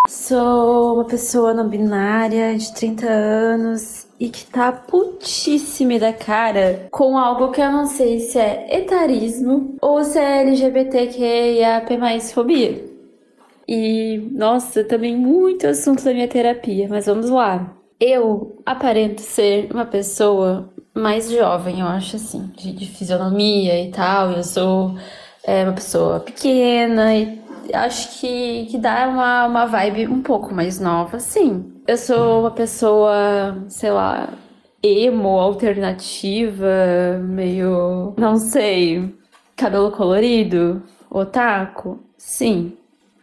Sou 0.08 0.96
uma 0.96 1.06
pessoa 1.06 1.54
não 1.54 1.70
binária 1.70 2.58
de 2.58 2.74
30 2.74 3.06
anos 3.06 4.08
e 4.20 4.30
que 4.30 4.46
tá 4.46 4.72
putíssima 4.72 6.00
da 6.00 6.14
cara 6.14 6.88
com 6.90 7.16
algo 7.16 7.52
que 7.52 7.62
eu 7.62 7.72
não 7.72 7.86
sei 7.86 8.20
se 8.20 8.40
é 8.40 8.80
etarismo 8.80 9.76
ou 9.82 10.04
se 10.04 10.18
é 10.18 10.42
LGBTQIAP+, 10.42 12.22
fobia. 12.34 12.90
E, 13.68 14.18
nossa, 14.32 14.84
também 14.84 15.16
muito 15.16 15.68
assunto 15.68 16.04
da 16.04 16.12
minha 16.12 16.28
terapia, 16.28 16.88
mas 16.90 17.06
vamos 17.06 17.30
lá. 17.30 17.79
Eu 18.00 18.62
aparento 18.66 19.22
ser 19.22 19.70
uma 19.74 19.86
pessoa 19.86 20.74
mais 20.94 21.30
jovem, 21.30 21.82
eu 21.82 21.88
acho 21.88 22.16
assim, 22.16 22.48
de, 22.56 22.86
fisionomia 22.86 23.84
e 23.84 23.92
tal. 23.92 24.32
Eu 24.32 24.44
sou 24.44 24.96
é, 25.44 25.64
uma 25.64 25.74
pessoa 25.74 26.20
pequena 26.20 27.16
e 27.16 27.40
acho 27.74 28.20
que, 28.20 28.68
que 28.68 28.78
dá 28.78 29.08
uma, 29.08 29.46
uma 29.48 29.66
vibe 29.66 30.08
um 30.08 30.22
pouco 30.22 30.54
mais 30.54 30.80
nova, 30.80 31.20
sim. 31.20 31.74
Eu 31.88 31.98
sou 31.98 32.42
uma 32.42 32.52
pessoa, 32.52 33.66
sei 33.68 33.92
lá, 33.92 34.30
emo, 34.82 35.40
alternativa, 35.40 37.20
meio. 37.22 38.14
não 38.18 38.38
sei, 38.38 39.14
cabelo 39.56 39.92
colorido, 39.92 40.82
otaku, 41.10 42.00
sim. 42.18 42.74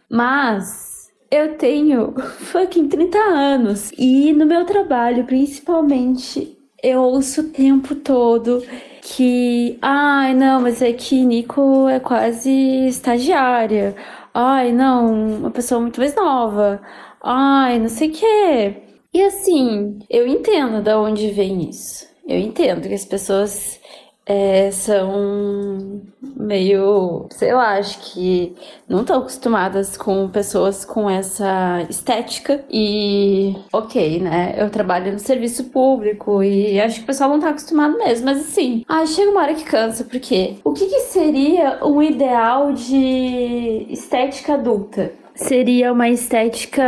Mas 0.09 0.86
eu 1.31 1.57
tenho 1.57 2.13
fucking 2.51 2.87
30 2.87 3.17
anos 3.17 3.91
e 3.97 4.33
no 4.33 4.45
meu 4.45 4.65
trabalho, 4.65 5.25
principalmente, 5.25 6.57
eu 6.83 7.01
ouço 7.01 7.41
o 7.41 7.49
tempo 7.49 7.95
todo 7.95 8.63
que, 9.01 9.77
ai, 9.81 10.33
não, 10.33 10.61
mas 10.61 10.81
é 10.81 10.91
que 10.93 11.25
Nico 11.25 11.87
é 11.87 11.99
quase 11.99 12.51
estagiária. 12.87 13.95
Ai, 14.33 14.71
não, 14.71 15.37
uma 15.37 15.51
pessoa 15.51 15.81
muito 15.81 15.99
mais 15.99 16.13
nova. 16.15 16.81
Ai, 17.23 17.79
não 17.79 17.89
sei 17.89 18.09
o 18.09 18.11
quê. 18.11 18.75
E 19.13 19.21
assim, 19.21 19.99
eu 20.09 20.27
entendo 20.27 20.81
de 20.81 20.93
onde 20.93 21.31
vem 21.31 21.69
isso. 21.69 22.05
Eu 22.27 22.37
entendo 22.37 22.87
que 22.87 22.93
as 22.93 23.05
pessoas 23.05 23.79
é, 24.27 24.69
são 24.71 26.01
meio, 26.35 27.27
sei 27.31 27.53
lá, 27.53 27.77
acho 27.77 27.99
que 27.99 28.55
não 28.87 29.01
estão 29.01 29.19
acostumadas 29.19 29.95
com 29.95 30.27
pessoas 30.29 30.83
com 30.83 31.09
essa 31.09 31.85
estética. 31.89 32.63
E, 32.69 33.55
ok, 33.71 34.19
né? 34.19 34.55
Eu 34.57 34.69
trabalho 34.69 35.13
no 35.13 35.19
serviço 35.19 35.65
público 35.65 36.43
e 36.43 36.79
acho 36.79 36.97
que 36.97 37.03
o 37.03 37.07
pessoal 37.07 37.29
não 37.29 37.39
tá 37.39 37.49
acostumado 37.49 37.97
mesmo. 37.97 38.25
Mas 38.25 38.39
assim, 38.39 38.83
ah, 38.87 39.05
chega 39.05 39.31
uma 39.31 39.41
hora 39.41 39.53
que 39.53 39.63
cansa, 39.63 40.03
porque 40.03 40.55
o 40.63 40.73
que, 40.73 40.85
que 40.85 40.99
seria 41.01 41.79
um 41.85 42.01
ideal 42.03 42.73
de 42.73 43.87
estética 43.89 44.55
adulta? 44.55 45.11
Seria 45.35 45.93
uma 45.93 46.09
estética 46.09 46.83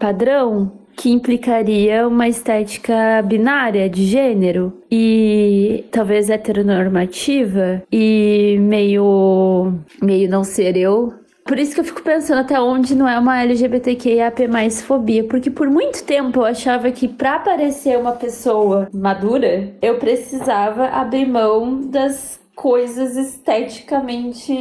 padrão? 0.00 0.83
Que 0.96 1.10
implicaria 1.10 2.06
uma 2.06 2.28
estética 2.28 3.22
binária 3.24 3.88
de 3.88 4.04
gênero 4.04 4.72
e 4.90 5.84
talvez 5.90 6.30
heteronormativa 6.30 7.82
e 7.92 8.56
meio 8.60 9.74
meio 10.02 10.28
não 10.28 10.44
ser 10.44 10.76
eu. 10.76 11.12
Por 11.44 11.58
isso 11.58 11.74
que 11.74 11.80
eu 11.80 11.84
fico 11.84 12.02
pensando 12.02 12.38
até 12.38 12.58
onde 12.58 12.94
não 12.94 13.06
é 13.06 13.18
uma 13.18 13.42
LGBTQIAP+ 13.42 14.48
fobia, 14.82 15.24
porque 15.24 15.50
por 15.50 15.68
muito 15.68 16.02
tempo 16.02 16.40
eu 16.40 16.44
achava 16.44 16.90
que 16.90 17.06
para 17.06 17.38
parecer 17.38 17.98
uma 17.98 18.12
pessoa 18.12 18.88
madura, 18.94 19.74
eu 19.82 19.98
precisava 19.98 20.86
abrir 20.86 21.26
mão 21.26 21.82
das 21.82 22.40
coisas 22.54 23.16
esteticamente 23.16 24.52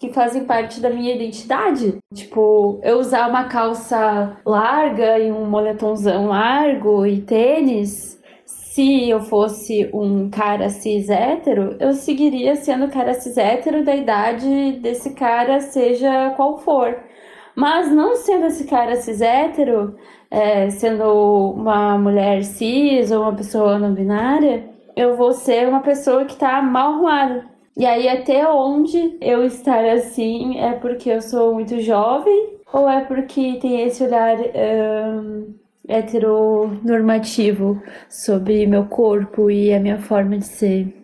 que 0.00 0.12
fazem 0.12 0.44
parte 0.44 0.80
da 0.80 0.90
minha 0.90 1.14
identidade. 1.14 1.98
Tipo, 2.14 2.80
eu 2.82 2.98
usar 2.98 3.28
uma 3.28 3.44
calça 3.44 4.38
larga 4.44 5.18
e 5.18 5.30
um 5.30 5.44
moletomzão 5.44 6.26
largo 6.26 7.06
e 7.06 7.20
tênis. 7.20 8.18
Se 8.44 9.08
eu 9.08 9.20
fosse 9.20 9.90
um 9.92 10.30
cara 10.30 10.68
cis 10.70 11.10
hétero, 11.10 11.76
eu 11.80 11.92
seguiria 11.92 12.54
sendo 12.56 12.88
cara 12.88 13.12
cis 13.14 13.36
hétero 13.36 13.84
da 13.84 13.94
idade 13.94 14.72
desse 14.80 15.14
cara, 15.14 15.60
seja 15.60 16.30
qual 16.36 16.58
for. 16.58 16.96
Mas 17.56 17.90
não 17.90 18.14
sendo 18.14 18.46
esse 18.46 18.64
cara 18.66 18.96
cis 18.96 19.20
hétero, 19.20 19.96
é, 20.30 20.70
sendo 20.70 21.52
uma 21.52 21.98
mulher 21.98 22.44
cis 22.44 23.10
ou 23.10 23.22
uma 23.22 23.34
pessoa 23.34 23.78
não 23.78 23.92
binária, 23.92 24.77
eu 24.98 25.16
vou 25.16 25.32
ser 25.32 25.68
uma 25.68 25.80
pessoa 25.80 26.24
que 26.24 26.34
tá 26.34 26.60
mal 26.60 26.94
arrumada. 26.94 27.46
E 27.76 27.86
aí, 27.86 28.08
até 28.08 28.48
onde 28.48 29.16
eu 29.20 29.44
estar 29.44 29.84
assim 29.84 30.58
é 30.58 30.72
porque 30.72 31.08
eu 31.08 31.22
sou 31.22 31.54
muito 31.54 31.80
jovem 31.80 32.54
ou 32.72 32.88
é 32.88 33.04
porque 33.04 33.58
tem 33.60 33.82
esse 33.82 34.02
olhar 34.02 34.36
um, 34.36 35.54
heteronormativo 35.86 37.80
sobre 38.08 38.66
meu 38.66 38.86
corpo 38.86 39.48
e 39.48 39.72
a 39.72 39.78
minha 39.78 39.98
forma 39.98 40.36
de 40.36 40.46
ser? 40.46 40.97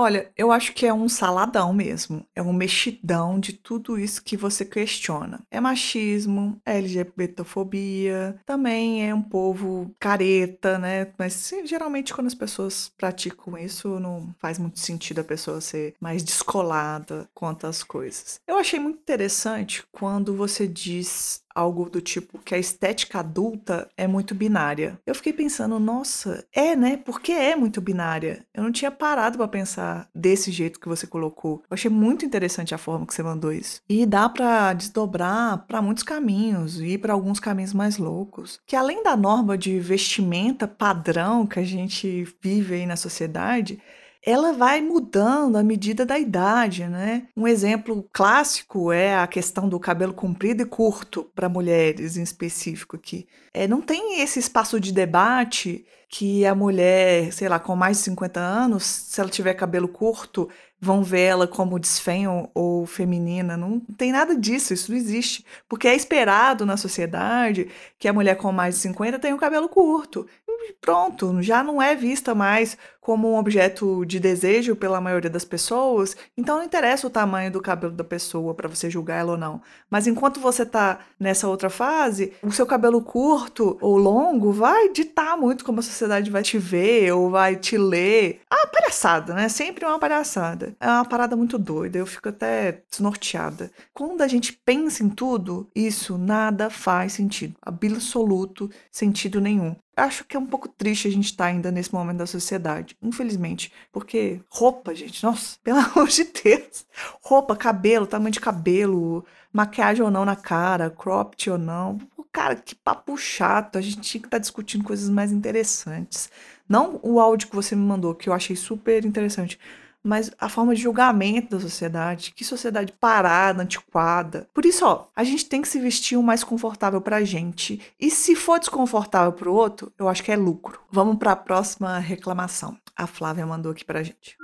Olha, 0.00 0.30
eu 0.36 0.52
acho 0.52 0.74
que 0.74 0.86
é 0.86 0.94
um 0.94 1.08
saladão 1.08 1.72
mesmo. 1.72 2.24
É 2.32 2.40
um 2.40 2.52
mexidão 2.52 3.40
de 3.40 3.52
tudo 3.52 3.98
isso 3.98 4.22
que 4.22 4.36
você 4.36 4.64
questiona. 4.64 5.40
É 5.50 5.58
machismo, 5.58 6.56
é 6.64 6.78
LGBTfobia, 6.78 8.40
também 8.46 9.08
é 9.08 9.12
um 9.12 9.20
povo 9.20 9.92
careta, 9.98 10.78
né? 10.78 11.08
Mas 11.18 11.32
sim, 11.32 11.66
geralmente 11.66 12.14
quando 12.14 12.28
as 12.28 12.34
pessoas 12.34 12.92
praticam 12.96 13.58
isso, 13.58 13.98
não 13.98 14.32
faz 14.38 14.56
muito 14.56 14.78
sentido 14.78 15.20
a 15.20 15.24
pessoa 15.24 15.60
ser 15.60 15.96
mais 15.98 16.22
descolada 16.22 17.28
quanto 17.34 17.66
às 17.66 17.82
coisas. 17.82 18.40
Eu 18.46 18.56
achei 18.56 18.78
muito 18.78 19.00
interessante 19.00 19.82
quando 19.90 20.32
você 20.32 20.68
diz 20.68 21.42
algo 21.58 21.90
do 21.90 22.00
tipo 22.00 22.38
que 22.38 22.54
a 22.54 22.58
estética 22.58 23.18
adulta 23.18 23.88
é 23.96 24.06
muito 24.06 24.34
binária. 24.34 24.98
Eu 25.04 25.14
fiquei 25.14 25.32
pensando, 25.32 25.80
nossa, 25.80 26.46
é, 26.52 26.76
né? 26.76 26.96
Porque 26.96 27.32
é 27.32 27.56
muito 27.56 27.80
binária. 27.80 28.46
Eu 28.54 28.62
não 28.62 28.70
tinha 28.70 28.90
parado 28.90 29.36
para 29.38 29.48
pensar 29.48 30.08
desse 30.14 30.52
jeito 30.52 30.78
que 30.78 30.88
você 30.88 31.06
colocou. 31.06 31.62
Eu 31.68 31.74
achei 31.74 31.90
muito 31.90 32.24
interessante 32.24 32.74
a 32.74 32.78
forma 32.78 33.06
que 33.06 33.12
você 33.12 33.22
mandou 33.22 33.52
isso. 33.52 33.80
E 33.88 34.06
dá 34.06 34.28
para 34.28 34.72
desdobrar 34.72 35.66
para 35.66 35.82
muitos 35.82 36.04
caminhos 36.04 36.80
e 36.80 36.96
para 36.96 37.12
alguns 37.12 37.40
caminhos 37.40 37.74
mais 37.74 37.98
loucos. 37.98 38.60
Que 38.64 38.76
além 38.76 39.02
da 39.02 39.16
norma 39.16 39.58
de 39.58 39.80
vestimenta 39.80 40.68
padrão 40.68 41.46
que 41.46 41.58
a 41.58 41.64
gente 41.64 42.24
vive 42.40 42.76
aí 42.76 42.86
na 42.86 42.96
sociedade, 42.96 43.80
ela 44.24 44.52
vai 44.52 44.80
mudando 44.80 45.56
à 45.56 45.62
medida 45.62 46.04
da 46.04 46.18
idade, 46.18 46.86
né? 46.86 47.28
Um 47.36 47.46
exemplo 47.46 48.08
clássico 48.12 48.92
é 48.92 49.16
a 49.16 49.26
questão 49.26 49.68
do 49.68 49.78
cabelo 49.78 50.12
comprido 50.12 50.62
e 50.62 50.66
curto 50.66 51.24
para 51.34 51.48
mulheres 51.48 52.16
em 52.16 52.22
específico 52.22 52.96
aqui. 52.96 53.26
É, 53.54 53.66
não 53.66 53.80
tem 53.80 54.20
esse 54.20 54.38
espaço 54.38 54.78
de 54.80 54.92
debate 54.92 55.84
que 56.08 56.46
a 56.46 56.54
mulher, 56.54 57.32
sei 57.32 57.48
lá, 57.48 57.58
com 57.58 57.76
mais 57.76 57.98
de 57.98 58.04
50 58.04 58.40
anos, 58.40 58.84
se 58.84 59.20
ela 59.20 59.28
tiver 59.28 59.52
cabelo 59.54 59.86
curto, 59.86 60.48
vão 60.80 61.02
ver 61.02 61.20
ela 61.22 61.46
como 61.46 61.78
desfeio 61.78 62.48
ou 62.54 62.86
feminina. 62.86 63.56
Não 63.56 63.80
tem 63.80 64.12
nada 64.12 64.34
disso, 64.34 64.72
isso 64.72 64.90
não 64.90 64.98
existe. 64.98 65.44
Porque 65.68 65.86
é 65.86 65.94
esperado 65.94 66.64
na 66.64 66.76
sociedade 66.76 67.68
que 67.98 68.08
a 68.08 68.12
mulher 68.12 68.36
com 68.36 68.50
mais 68.52 68.76
de 68.76 68.80
50 68.82 69.18
tenha 69.18 69.34
o 69.34 69.38
cabelo 69.38 69.68
curto. 69.68 70.26
E 70.48 70.72
pronto, 70.80 71.42
já 71.42 71.62
não 71.62 71.80
é 71.80 71.94
vista 71.94 72.34
mais 72.34 72.76
como 73.08 73.32
um 73.32 73.38
objeto 73.38 74.04
de 74.04 74.20
desejo 74.20 74.76
pela 74.76 75.00
maioria 75.00 75.30
das 75.30 75.42
pessoas, 75.42 76.14
então 76.36 76.58
não 76.58 76.62
interessa 76.62 77.06
o 77.06 77.10
tamanho 77.10 77.50
do 77.50 77.58
cabelo 77.58 77.94
da 77.94 78.04
pessoa 78.04 78.52
para 78.52 78.68
você 78.68 78.90
julgar 78.90 79.20
ela 79.20 79.32
ou 79.32 79.38
não. 79.38 79.62
Mas 79.88 80.06
enquanto 80.06 80.38
você 80.38 80.66
tá 80.66 80.98
nessa 81.18 81.48
outra 81.48 81.70
fase, 81.70 82.34
o 82.42 82.52
seu 82.52 82.66
cabelo 82.66 83.00
curto 83.00 83.78
ou 83.80 83.96
longo 83.96 84.52
vai 84.52 84.90
ditar 84.90 85.38
muito 85.38 85.64
como 85.64 85.80
a 85.80 85.82
sociedade 85.82 86.30
vai 86.30 86.42
te 86.42 86.58
ver 86.58 87.10
ou 87.14 87.30
vai 87.30 87.56
te 87.56 87.78
ler. 87.78 88.42
Ah, 88.50 88.66
palhaçada, 88.66 89.32
né? 89.32 89.48
Sempre 89.48 89.86
uma 89.86 89.98
palhaçada. 89.98 90.76
É 90.78 90.86
uma 90.86 91.06
parada 91.06 91.34
muito 91.34 91.56
doida, 91.56 91.96
eu 91.96 92.04
fico 92.04 92.28
até 92.28 92.82
desnorteada. 92.90 93.70
Quando 93.94 94.20
a 94.20 94.28
gente 94.28 94.52
pensa 94.52 95.02
em 95.02 95.08
tudo, 95.08 95.70
isso 95.74 96.18
nada 96.18 96.68
faz 96.68 97.14
sentido. 97.14 97.54
Absoluto 97.62 98.68
sentido 98.92 99.40
nenhum 99.40 99.74
acho 99.98 100.24
que 100.24 100.36
é 100.36 100.40
um 100.40 100.46
pouco 100.46 100.68
triste 100.68 101.08
a 101.08 101.10
gente 101.10 101.26
estar 101.26 101.44
tá 101.44 101.50
ainda 101.50 101.70
nesse 101.70 101.92
momento 101.92 102.18
da 102.18 102.26
sociedade, 102.26 102.96
infelizmente. 103.02 103.72
Porque 103.92 104.40
roupa, 104.48 104.94
gente, 104.94 105.22
nossa, 105.22 105.58
pelo 105.64 105.78
amor 105.78 106.08
de 106.08 106.24
Deus. 106.24 106.86
Roupa, 107.22 107.56
cabelo, 107.56 108.06
tamanho 108.06 108.32
de 108.32 108.40
cabelo, 108.40 109.24
maquiagem 109.52 110.02
ou 110.04 110.10
não 110.10 110.24
na 110.24 110.36
cara, 110.36 110.90
cropped 110.90 111.50
ou 111.50 111.58
não. 111.58 111.98
Cara, 112.32 112.56
que 112.56 112.74
papo 112.74 113.16
chato. 113.16 113.76
A 113.76 113.80
gente 113.80 114.00
tinha 114.00 114.20
que 114.20 114.26
estar 114.26 114.36
tá 114.36 114.40
discutindo 114.40 114.84
coisas 114.84 115.08
mais 115.08 115.32
interessantes. 115.32 116.30
Não 116.68 117.00
o 117.02 117.18
áudio 117.18 117.48
que 117.48 117.56
você 117.56 117.74
me 117.74 117.82
mandou, 117.82 118.14
que 118.14 118.28
eu 118.28 118.32
achei 118.32 118.54
super 118.54 119.04
interessante 119.04 119.58
mas 120.02 120.30
a 120.38 120.48
forma 120.48 120.74
de 120.74 120.82
julgamento 120.82 121.56
da 121.56 121.60
sociedade, 121.60 122.32
que 122.34 122.44
sociedade 122.44 122.92
parada, 122.92 123.62
antiquada. 123.62 124.48
Por 124.54 124.64
isso, 124.64 124.84
ó, 124.84 125.06
a 125.14 125.24
gente 125.24 125.46
tem 125.46 125.62
que 125.62 125.68
se 125.68 125.78
vestir 125.78 126.16
o 126.16 126.22
mais 126.22 126.42
confortável 126.42 127.00
pra 127.00 127.24
gente. 127.24 127.80
E 127.98 128.10
se 128.10 128.34
for 128.34 128.58
desconfortável 128.58 129.32
pro 129.32 129.52
outro, 129.52 129.92
eu 129.98 130.08
acho 130.08 130.22
que 130.22 130.32
é 130.32 130.36
lucro. 130.36 130.80
Vamos 130.90 131.18
para 131.18 131.32
a 131.32 131.36
próxima 131.36 131.98
reclamação. 131.98 132.76
A 132.96 133.06
Flávia 133.06 133.46
mandou 133.46 133.72
aqui 133.72 133.84
pra 133.84 134.02
gente. 134.02 134.36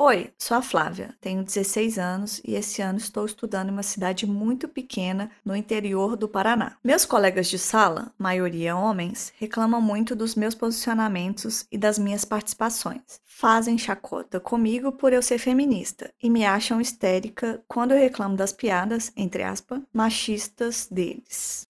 Oi, 0.00 0.30
sou 0.38 0.56
a 0.56 0.62
Flávia, 0.62 1.12
tenho 1.20 1.42
16 1.42 1.98
anos 1.98 2.40
e 2.44 2.54
esse 2.54 2.80
ano 2.80 2.98
estou 2.98 3.26
estudando 3.26 3.70
em 3.70 3.72
uma 3.72 3.82
cidade 3.82 4.28
muito 4.28 4.68
pequena 4.68 5.28
no 5.44 5.56
interior 5.56 6.14
do 6.14 6.28
Paraná. 6.28 6.76
Meus 6.84 7.04
colegas 7.04 7.48
de 7.48 7.58
sala, 7.58 8.12
maioria 8.16 8.76
homens, 8.76 9.32
reclamam 9.40 9.80
muito 9.80 10.14
dos 10.14 10.36
meus 10.36 10.54
posicionamentos 10.54 11.66
e 11.72 11.76
das 11.76 11.98
minhas 11.98 12.24
participações. 12.24 13.20
Fazem 13.24 13.76
chacota 13.76 14.38
comigo 14.38 14.92
por 14.92 15.12
eu 15.12 15.20
ser 15.20 15.38
feminista 15.38 16.14
e 16.22 16.30
me 16.30 16.44
acham 16.44 16.80
histérica 16.80 17.60
quando 17.66 17.90
eu 17.90 17.98
reclamo 17.98 18.36
das 18.36 18.52
piadas, 18.52 19.10
entre 19.16 19.42
aspas, 19.42 19.80
machistas 19.92 20.86
deles. 20.88 21.66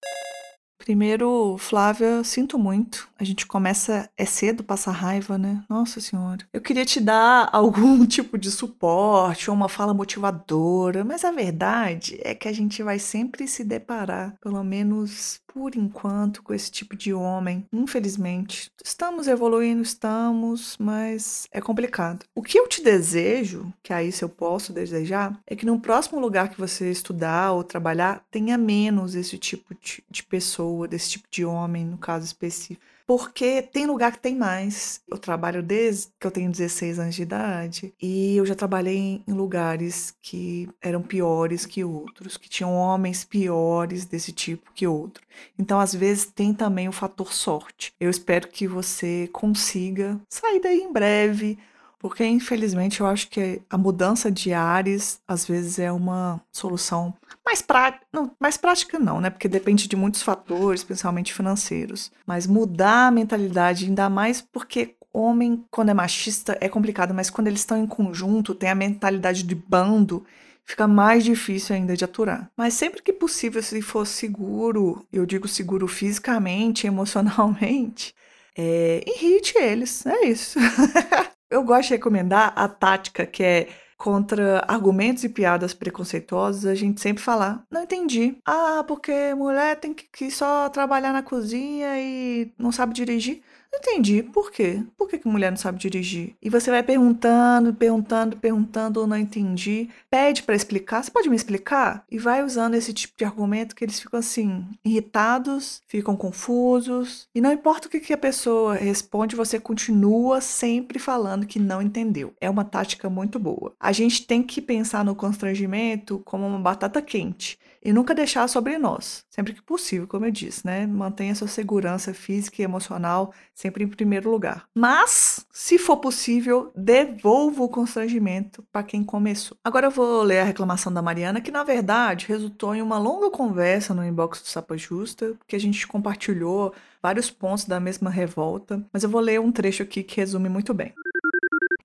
Primeiro, 0.89 1.55
Flávia, 1.59 2.23
sinto 2.23 2.57
muito. 2.57 3.07
A 3.19 3.23
gente 3.23 3.45
começa 3.45 4.09
é 4.17 4.25
cedo 4.25 4.63
passar 4.63 4.89
raiva, 4.89 5.37
né? 5.37 5.63
Nossa 5.69 6.01
senhora. 6.01 6.43
Eu 6.51 6.61
queria 6.61 6.83
te 6.83 6.99
dar 6.99 7.47
algum 7.53 8.03
tipo 8.07 8.39
de 8.39 8.49
suporte 8.49 9.51
ou 9.51 9.55
uma 9.55 9.69
fala 9.69 9.93
motivadora, 9.93 11.05
mas 11.05 11.23
a 11.23 11.29
verdade 11.31 12.19
é 12.23 12.33
que 12.33 12.47
a 12.47 12.51
gente 12.51 12.81
vai 12.81 12.97
sempre 12.97 13.47
se 13.47 13.63
deparar, 13.63 14.33
pelo 14.41 14.63
menos 14.63 15.39
por 15.59 15.75
enquanto, 15.75 16.41
com 16.41 16.53
esse 16.53 16.71
tipo 16.71 16.95
de 16.95 17.13
homem. 17.13 17.65
Infelizmente, 17.73 18.71
estamos 18.81 19.27
evoluindo, 19.27 19.81
estamos, 19.81 20.77
mas 20.79 21.49
é 21.51 21.59
complicado. 21.59 22.25
O 22.33 22.41
que 22.41 22.57
eu 22.57 22.65
te 22.65 22.81
desejo, 22.81 23.69
que 23.83 23.91
aí 23.91 24.09
se 24.09 24.23
eu 24.23 24.29
posso 24.29 24.71
desejar, 24.71 25.37
é 25.45 25.57
que 25.57 25.65
no 25.65 25.77
próximo 25.77 26.17
lugar 26.17 26.47
que 26.47 26.57
você 26.57 26.89
estudar 26.89 27.51
ou 27.51 27.61
trabalhar, 27.61 28.23
tenha 28.31 28.57
menos 28.57 29.15
esse 29.15 29.37
tipo 29.37 29.75
de, 29.75 30.01
de 30.09 30.23
pessoa, 30.23 30.87
desse 30.87 31.09
tipo 31.09 31.27
de 31.29 31.43
homem, 31.43 31.85
no 31.85 31.97
caso 31.97 32.25
específico 32.25 32.81
porque 33.09 33.63
tem 33.63 33.87
lugar 33.87 34.11
que 34.11 34.19
tem 34.19 34.35
mais. 34.35 35.01
Eu 35.09 35.17
trabalho 35.17 35.63
desde 35.63 36.09
que 36.19 36.27
eu 36.27 36.29
tenho 36.29 36.51
16 36.51 36.99
anos 36.99 37.15
de 37.15 37.23
idade 37.23 37.91
e 37.99 38.37
eu 38.37 38.45
já 38.45 38.53
trabalhei 38.53 39.23
em 39.27 39.33
lugares 39.33 40.13
que 40.21 40.69
eram 40.79 41.01
piores 41.01 41.65
que 41.65 41.83
outros, 41.83 42.37
que 42.37 42.47
tinham 42.47 42.71
homens 42.71 43.23
piores 43.25 44.05
desse 44.05 44.31
tipo 44.31 44.71
que 44.75 44.85
outro. 44.85 45.23
Então, 45.57 45.79
às 45.79 45.91
vezes, 45.91 46.25
tem 46.27 46.53
também 46.53 46.87
o 46.87 46.91
fator 46.91 47.33
sorte. 47.33 47.95
Eu 47.99 48.11
espero 48.11 48.47
que 48.47 48.67
você 48.67 49.27
consiga 49.33 50.21
sair 50.29 50.59
daí 50.61 50.79
em 50.79 50.93
breve 50.93 51.57
porque, 51.99 52.25
infelizmente, 52.25 53.01
eu 53.01 53.07
acho 53.07 53.29
que 53.29 53.61
a 53.69 53.77
mudança 53.77 54.31
de 54.31 54.53
ares, 54.53 55.19
às 55.27 55.45
vezes, 55.45 55.77
é 55.77 55.91
uma 55.91 56.41
solução 56.49 57.13
mais, 57.45 57.61
prá 57.61 57.99
não, 58.11 58.31
mais 58.39 58.55
prática, 58.55 58.97
não, 58.97 59.19
né? 59.19 59.29
Porque 59.29 59.49
depende 59.49 59.87
de 59.87 59.97
muitos 59.97 60.21
fatores, 60.21 60.83
principalmente 60.83 61.33
financeiros. 61.33 62.09
Mas 62.25 62.47
mudar 62.47 63.07
a 63.07 63.11
mentalidade, 63.11 63.85
ainda 63.85 64.09
mais 64.09 64.41
porque 64.41 64.95
homem, 65.11 65.65
quando 65.69 65.89
é 65.89 65.93
machista, 65.93 66.57
é 66.61 66.69
complicado, 66.69 67.13
mas 67.13 67.29
quando 67.29 67.47
eles 67.47 67.59
estão 67.59 67.77
em 67.77 67.87
conjunto, 67.87 68.55
tem 68.55 68.69
a 68.69 68.75
mentalidade 68.75 69.43
de 69.43 69.55
bando, 69.55 70.25
fica 70.65 70.87
mais 70.87 71.23
difícil 71.23 71.75
ainda 71.75 71.97
de 71.97 72.05
aturar. 72.05 72.49
Mas 72.55 72.75
sempre 72.75 73.01
que 73.01 73.11
possível, 73.11 73.61
se 73.61 73.81
for 73.81 74.05
seguro, 74.05 75.05
eu 75.11 75.25
digo 75.25 75.47
seguro 75.47 75.87
fisicamente, 75.87 76.85
emocionalmente, 76.87 78.13
é, 78.55 79.03
irrite 79.05 79.57
eles, 79.57 80.05
é 80.05 80.25
isso. 80.27 80.59
Eu 81.49 81.63
gosto 81.63 81.89
de 81.89 81.95
recomendar 81.95 82.53
a 82.55 82.67
tática 82.67 83.25
que 83.25 83.43
é 83.43 83.69
contra 83.97 84.63
argumentos 84.67 85.25
e 85.25 85.29
piadas 85.29 85.73
preconceituosas, 85.73 86.65
a 86.65 86.73
gente 86.73 87.01
sempre 87.01 87.21
falar, 87.21 87.65
não 87.69 87.83
entendi. 87.83 88.37
Ah, 88.45 88.83
porque 88.87 89.33
mulher 89.35 89.75
tem 89.77 89.93
que 89.93 90.31
só 90.31 90.69
trabalhar 90.69 91.11
na 91.11 91.21
cozinha 91.21 91.99
e 91.99 92.53
não 92.57 92.71
sabe 92.71 92.93
dirigir. 92.93 93.41
Entendi. 93.73 94.23
Por 94.23 94.51
quê? 94.51 94.83
Por 94.97 95.07
que, 95.07 95.17
que 95.17 95.27
mulher 95.27 95.51
não 95.51 95.57
sabe 95.57 95.79
dirigir? 95.79 96.35
E 96.41 96.49
você 96.49 96.69
vai 96.69 96.83
perguntando, 96.83 97.73
perguntando, 97.73 98.37
perguntando, 98.37 98.99
ou 98.99 99.07
não 99.07 99.17
entendi. 99.17 99.89
Pede 100.09 100.43
para 100.43 100.55
explicar. 100.55 101.03
Você 101.03 101.11
pode 101.11 101.29
me 101.29 101.35
explicar? 101.35 102.03
E 102.09 102.17
vai 102.17 102.43
usando 102.43 102.75
esse 102.75 102.93
tipo 102.93 103.13
de 103.17 103.25
argumento 103.25 103.75
que 103.75 103.83
eles 103.83 103.99
ficam 103.99 104.19
assim, 104.19 104.65
irritados, 104.83 105.81
ficam 105.87 106.15
confusos. 106.15 107.27
E 107.33 107.41
não 107.41 107.51
importa 107.51 107.87
o 107.87 107.91
que, 107.91 107.99
que 107.99 108.13
a 108.13 108.17
pessoa 108.17 108.75
responde, 108.75 109.35
você 109.35 109.59
continua 109.59 110.41
sempre 110.41 110.99
falando 110.99 111.47
que 111.47 111.59
não 111.59 111.81
entendeu. 111.81 112.33
É 112.41 112.49
uma 112.49 112.65
tática 112.65 113.09
muito 113.09 113.39
boa. 113.39 113.73
A 113.79 113.91
gente 113.91 114.25
tem 114.25 114.43
que 114.43 114.61
pensar 114.61 115.05
no 115.05 115.15
constrangimento 115.15 116.19
como 116.25 116.45
uma 116.45 116.59
batata 116.59 117.01
quente 117.01 117.57
e 117.83 117.93
nunca 117.93 118.13
deixar 118.13 118.47
sobre 118.47 118.77
nós, 118.77 119.23
sempre 119.29 119.53
que 119.53 119.61
possível, 119.61 120.07
como 120.07 120.25
eu 120.25 120.31
disse, 120.31 120.65
né? 120.65 120.85
Mantenha 120.85 121.35
sua 121.35 121.47
segurança 121.47 122.13
física 122.13 122.61
e 122.61 122.65
emocional 122.65 123.33
sempre 123.53 123.83
em 123.83 123.87
primeiro 123.87 124.29
lugar. 124.29 124.65
Mas, 124.73 125.45
se 125.51 125.77
for 125.77 125.97
possível, 125.97 126.71
devolva 126.75 127.63
o 127.63 127.69
constrangimento 127.69 128.63
para 128.71 128.83
quem 128.83 129.03
começou. 129.03 129.57
Agora 129.63 129.87
eu 129.87 129.91
vou 129.91 130.23
ler 130.23 130.39
a 130.39 130.45
reclamação 130.45 130.91
da 130.93 131.01
Mariana, 131.01 131.41
que 131.41 131.51
na 131.51 131.63
verdade 131.63 132.27
resultou 132.27 132.73
em 132.75 132.81
uma 132.81 132.97
longa 132.97 133.29
conversa 133.29 133.93
no 133.93 134.05
inbox 134.05 134.41
do 134.41 134.47
Sapa 134.47 134.77
Justa, 134.77 135.35
que 135.47 135.55
a 135.55 135.59
gente 135.59 135.87
compartilhou 135.87 136.73
vários 137.01 137.29
pontos 137.29 137.65
da 137.65 137.79
mesma 137.79 138.09
revolta, 138.09 138.85
mas 138.91 139.03
eu 139.03 139.09
vou 139.09 139.21
ler 139.21 139.39
um 139.39 139.51
trecho 139.51 139.83
aqui 139.83 140.03
que 140.03 140.19
resume 140.19 140.49
muito 140.49 140.73
bem. 140.73 140.93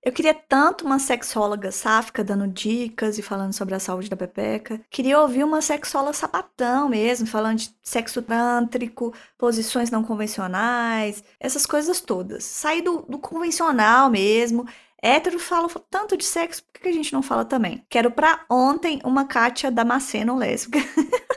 Eu 0.05 0.11
queria 0.11 0.35
tanto 0.35 0.85
uma 0.85 0.99
sexóloga 0.99 1.71
sáfica 1.71 2.23
dando 2.23 2.47
dicas 2.47 3.17
e 3.17 3.23
falando 3.23 3.53
sobre 3.53 3.73
a 3.73 3.79
saúde 3.79 4.07
da 4.07 4.15
pepeca. 4.15 4.79
Queria 4.87 5.19
ouvir 5.19 5.43
uma 5.43 5.63
sexóloga 5.63 6.13
sapatão 6.13 6.87
mesmo, 6.89 7.25
falando 7.25 7.57
de 7.57 7.75
sexo 7.81 8.21
tântrico, 8.21 9.11
posições 9.35 9.89
não 9.89 10.03
convencionais, 10.03 11.23
essas 11.39 11.65
coisas 11.65 12.01
todas. 12.01 12.43
Sair 12.43 12.83
do, 12.83 13.01
do 13.09 13.17
convencional 13.17 14.11
mesmo. 14.11 14.67
Hétero 15.01 15.39
fala 15.39 15.67
tanto 15.89 16.15
de 16.15 16.23
sexo, 16.23 16.63
por 16.71 16.81
que 16.81 16.87
a 16.87 16.93
gente 16.93 17.11
não 17.11 17.23
fala 17.23 17.43
também? 17.43 17.83
Quero 17.89 18.11
pra 18.11 18.45
ontem 18.47 19.01
uma 19.03 19.25
Kátia 19.25 19.71
Damasceno 19.71 20.35
lésbica. 20.37 20.77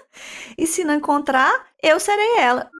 e 0.59 0.66
se 0.66 0.85
não 0.85 0.94
encontrar, 0.94 1.68
eu 1.83 1.98
serei 1.98 2.37
ela. 2.37 2.70